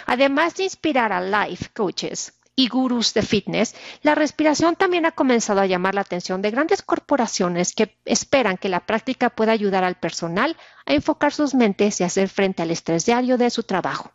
Además 0.05 0.55
de 0.55 0.63
inspirar 0.63 1.11
a 1.11 1.21
life 1.21 1.69
coaches 1.73 2.33
y 2.55 2.69
gurús 2.69 3.13
de 3.13 3.21
fitness, 3.21 3.75
la 4.01 4.15
respiración 4.15 4.75
también 4.75 5.05
ha 5.05 5.11
comenzado 5.11 5.61
a 5.61 5.67
llamar 5.67 5.93
la 5.93 6.01
atención 6.01 6.41
de 6.41 6.49
grandes 6.49 6.81
corporaciones 6.81 7.73
que 7.73 7.95
esperan 8.03 8.57
que 8.57 8.67
la 8.67 8.85
práctica 8.85 9.29
pueda 9.29 9.51
ayudar 9.51 9.83
al 9.83 9.95
personal 9.95 10.57
a 10.85 10.93
enfocar 10.93 11.33
sus 11.33 11.53
mentes 11.53 12.01
y 12.01 12.03
hacer 12.03 12.29
frente 12.29 12.63
al 12.63 12.71
estrés 12.71 13.05
diario 13.05 13.37
de 13.37 13.51
su 13.51 13.63
trabajo. 13.63 14.11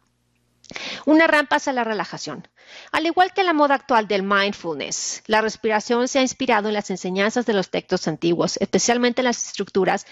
Una 1.06 1.26
rampa 1.26 1.56
hacia 1.56 1.72
la 1.72 1.84
relajación. 1.84 2.48
Al 2.90 3.06
igual 3.06 3.32
que 3.32 3.44
la 3.44 3.52
moda 3.52 3.74
actual 3.74 4.08
del 4.08 4.22
mindfulness, 4.22 5.22
la 5.26 5.40
respiración 5.40 6.08
se 6.08 6.18
ha 6.18 6.22
inspirado 6.22 6.68
en 6.68 6.74
las 6.74 6.90
enseñanzas 6.90 7.46
de 7.46 7.52
los 7.52 7.70
textos 7.70 8.08
antiguos, 8.08 8.56
especialmente 8.58 9.20
en 9.20 9.26
las 9.26 9.46
estructuras, 9.48 10.06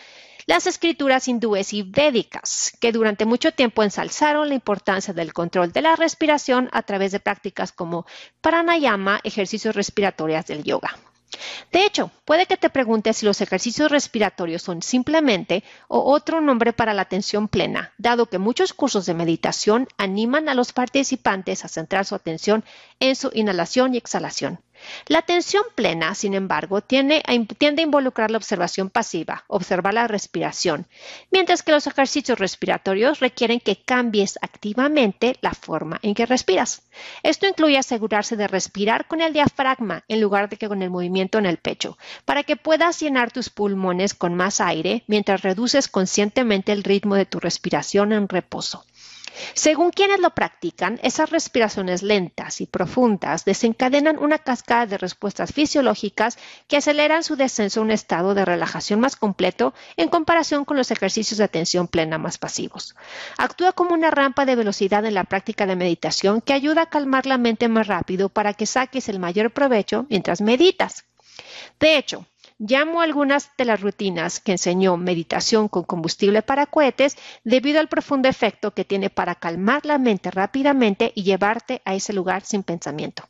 las 0.46 0.66
escrituras 0.66 1.28
hindúes 1.28 1.72
y 1.72 1.82
védicas, 1.82 2.72
que 2.80 2.92
durante 2.92 3.24
mucho 3.24 3.52
tiempo 3.52 3.82
ensalzaron 3.82 4.48
la 4.48 4.54
importancia 4.54 5.14
del 5.14 5.32
control 5.32 5.72
de 5.72 5.82
la 5.82 5.96
respiración 5.96 6.68
a 6.72 6.82
través 6.82 7.12
de 7.12 7.20
prácticas 7.20 7.72
como 7.72 8.06
pranayama, 8.40 9.20
ejercicios 9.22 9.76
respiratorios 9.76 10.46
del 10.46 10.64
yoga. 10.64 10.96
De 11.70 11.84
hecho, 11.84 12.10
puede 12.24 12.46
que 12.46 12.56
te 12.56 12.70
preguntes 12.70 13.18
si 13.18 13.26
los 13.26 13.40
ejercicios 13.40 13.90
respiratorios 13.90 14.62
son 14.62 14.82
simplemente 14.82 15.62
o 15.86 16.12
otro 16.12 16.40
nombre 16.40 16.72
para 16.72 16.94
la 16.94 17.02
atención 17.02 17.46
plena, 17.46 17.92
dado 17.98 18.26
que 18.26 18.38
muchos 18.38 18.72
cursos 18.72 19.06
de 19.06 19.14
meditación 19.14 19.86
animan 19.96 20.48
a 20.48 20.54
los 20.54 20.72
participantes 20.72 21.64
a 21.64 21.68
centrar 21.68 22.04
su 22.04 22.14
atención 22.14 22.64
en 22.98 23.14
su 23.14 23.30
inhalación 23.32 23.94
y 23.94 23.98
exhalación. 23.98 24.58
La 25.06 25.18
atención 25.18 25.64
plena, 25.74 26.14
sin 26.14 26.34
embargo, 26.34 26.80
tiende 26.80 27.22
a, 27.26 27.34
involucrar 27.34 28.30
la 28.30 28.38
observación 28.38 28.90
pasiva, 28.90 29.44
observar 29.48 29.94
la 29.94 30.08
respiración, 30.08 30.86
mientras 31.30 31.62
que 31.62 31.72
los 31.72 31.86
ejercicios 31.86 32.38
respiratorios 32.38 33.20
requieren 33.20 33.60
que 33.60 33.76
cambies 33.76 34.38
activamente 34.42 35.36
la 35.40 35.52
forma 35.52 35.98
en 36.02 36.14
que 36.14 36.26
respiras. 36.26 36.82
Esto 37.22 37.46
incluye 37.46 37.78
asegurarse 37.78 38.36
de 38.36 38.48
respirar 38.48 39.06
con 39.06 39.20
el 39.20 39.32
diafragma 39.32 40.04
en 40.08 40.20
lugar 40.20 40.48
de 40.48 40.56
que 40.56 40.68
con 40.68 40.82
el 40.82 40.90
movimiento 40.90 41.38
en 41.38 41.46
el 41.46 41.58
pecho, 41.58 41.98
para 42.24 42.42
que 42.42 42.56
puedas 42.56 43.00
llenar 43.00 43.30
tus 43.30 43.50
pulmones 43.50 44.14
con 44.14 44.34
más 44.34 44.60
aire 44.60 45.04
mientras 45.06 45.42
reduces 45.42 45.88
conscientemente 45.88 46.72
el 46.72 46.84
ritmo 46.84 47.14
de 47.14 47.26
tu 47.26 47.40
respiración 47.40 48.12
en 48.12 48.28
reposo. 48.28 48.84
Según 49.54 49.90
quienes 49.90 50.20
lo 50.20 50.30
practican, 50.30 50.98
esas 51.02 51.30
respiraciones 51.30 52.02
lentas 52.02 52.60
y 52.60 52.66
profundas 52.66 53.44
desencadenan 53.44 54.18
una 54.18 54.38
cascada 54.38 54.86
de 54.86 54.98
respuestas 54.98 55.52
fisiológicas 55.52 56.38
que 56.68 56.76
aceleran 56.76 57.22
su 57.22 57.36
descenso 57.36 57.80
a 57.80 57.84
un 57.84 57.90
estado 57.90 58.34
de 58.34 58.44
relajación 58.44 59.00
más 59.00 59.16
completo 59.16 59.74
en 59.96 60.08
comparación 60.08 60.64
con 60.64 60.76
los 60.76 60.90
ejercicios 60.90 61.38
de 61.38 61.44
atención 61.44 61.88
plena 61.88 62.18
más 62.18 62.38
pasivos. 62.38 62.94
Actúa 63.38 63.72
como 63.72 63.94
una 63.94 64.10
rampa 64.10 64.46
de 64.46 64.56
velocidad 64.56 65.04
en 65.04 65.14
la 65.14 65.24
práctica 65.24 65.66
de 65.66 65.76
meditación 65.76 66.40
que 66.40 66.52
ayuda 66.52 66.82
a 66.82 66.90
calmar 66.90 67.26
la 67.26 67.38
mente 67.38 67.68
más 67.68 67.86
rápido 67.86 68.28
para 68.28 68.54
que 68.54 68.66
saques 68.66 69.08
el 69.08 69.18
mayor 69.18 69.52
provecho 69.52 70.06
mientras 70.08 70.40
meditas. 70.40 71.04
De 71.78 71.96
hecho, 71.96 72.26
Llamo 72.62 73.00
algunas 73.00 73.50
de 73.56 73.64
las 73.64 73.80
rutinas 73.80 74.38
que 74.38 74.52
enseñó 74.52 74.98
meditación 74.98 75.68
con 75.68 75.82
combustible 75.82 76.42
para 76.42 76.66
cohetes 76.66 77.16
debido 77.42 77.80
al 77.80 77.88
profundo 77.88 78.28
efecto 78.28 78.74
que 78.74 78.84
tiene 78.84 79.08
para 79.08 79.34
calmar 79.34 79.86
la 79.86 79.96
mente 79.96 80.30
rápidamente 80.30 81.10
y 81.14 81.22
llevarte 81.22 81.80
a 81.86 81.94
ese 81.94 82.12
lugar 82.12 82.42
sin 82.42 82.62
pensamiento. 82.62 83.24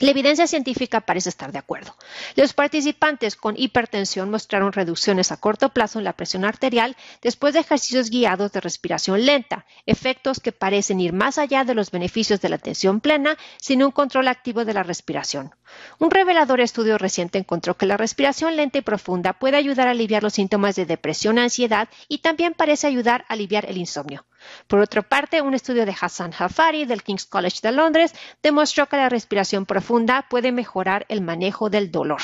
La 0.00 0.12
evidencia 0.12 0.46
científica 0.46 1.02
parece 1.02 1.28
estar 1.28 1.52
de 1.52 1.58
acuerdo. 1.58 1.94
Los 2.34 2.54
participantes 2.54 3.36
con 3.36 3.54
hipertensión 3.58 4.30
mostraron 4.30 4.72
reducciones 4.72 5.30
a 5.30 5.36
corto 5.36 5.68
plazo 5.68 5.98
en 5.98 6.06
la 6.06 6.14
presión 6.14 6.46
arterial 6.46 6.96
después 7.20 7.52
de 7.52 7.60
ejercicios 7.60 8.08
guiados 8.08 8.50
de 8.52 8.62
respiración 8.62 9.26
lenta, 9.26 9.66
efectos 9.84 10.40
que 10.40 10.52
parecen 10.52 11.00
ir 11.00 11.12
más 11.12 11.36
allá 11.36 11.64
de 11.64 11.74
los 11.74 11.90
beneficios 11.90 12.40
de 12.40 12.48
la 12.48 12.56
atención 12.56 13.00
plena 13.00 13.36
sin 13.58 13.82
un 13.82 13.90
control 13.90 14.28
activo 14.28 14.64
de 14.64 14.72
la 14.72 14.82
respiración. 14.82 15.54
Un 15.98 16.10
revelador 16.10 16.62
estudio 16.62 16.96
reciente 16.96 17.36
encontró 17.36 17.76
que 17.76 17.84
la 17.84 17.98
respiración 17.98 18.56
lenta 18.56 18.78
y 18.78 18.80
profunda 18.80 19.34
puede 19.34 19.58
ayudar 19.58 19.86
a 19.86 19.90
aliviar 19.90 20.22
los 20.22 20.32
síntomas 20.32 20.76
de 20.76 20.86
depresión 20.86 21.38
ansiedad 21.38 21.90
y 22.08 22.18
también 22.18 22.54
parece 22.54 22.86
ayudar 22.86 23.26
a 23.28 23.34
aliviar 23.34 23.66
el 23.66 23.76
insomnio. 23.76 24.24
Por 24.66 24.80
otra 24.80 25.02
parte, 25.02 25.42
un 25.42 25.54
estudio 25.54 25.86
de 25.86 25.96
Hassan 25.98 26.32
Hafari 26.38 26.84
del 26.84 27.02
King's 27.02 27.26
College 27.26 27.60
de 27.62 27.72
Londres 27.72 28.14
demostró 28.42 28.88
que 28.88 28.96
la 28.96 29.08
respiración 29.08 29.66
profunda 29.66 30.26
puede 30.28 30.52
mejorar 30.52 31.06
el 31.08 31.20
manejo 31.20 31.70
del 31.70 31.90
dolor. 31.90 32.20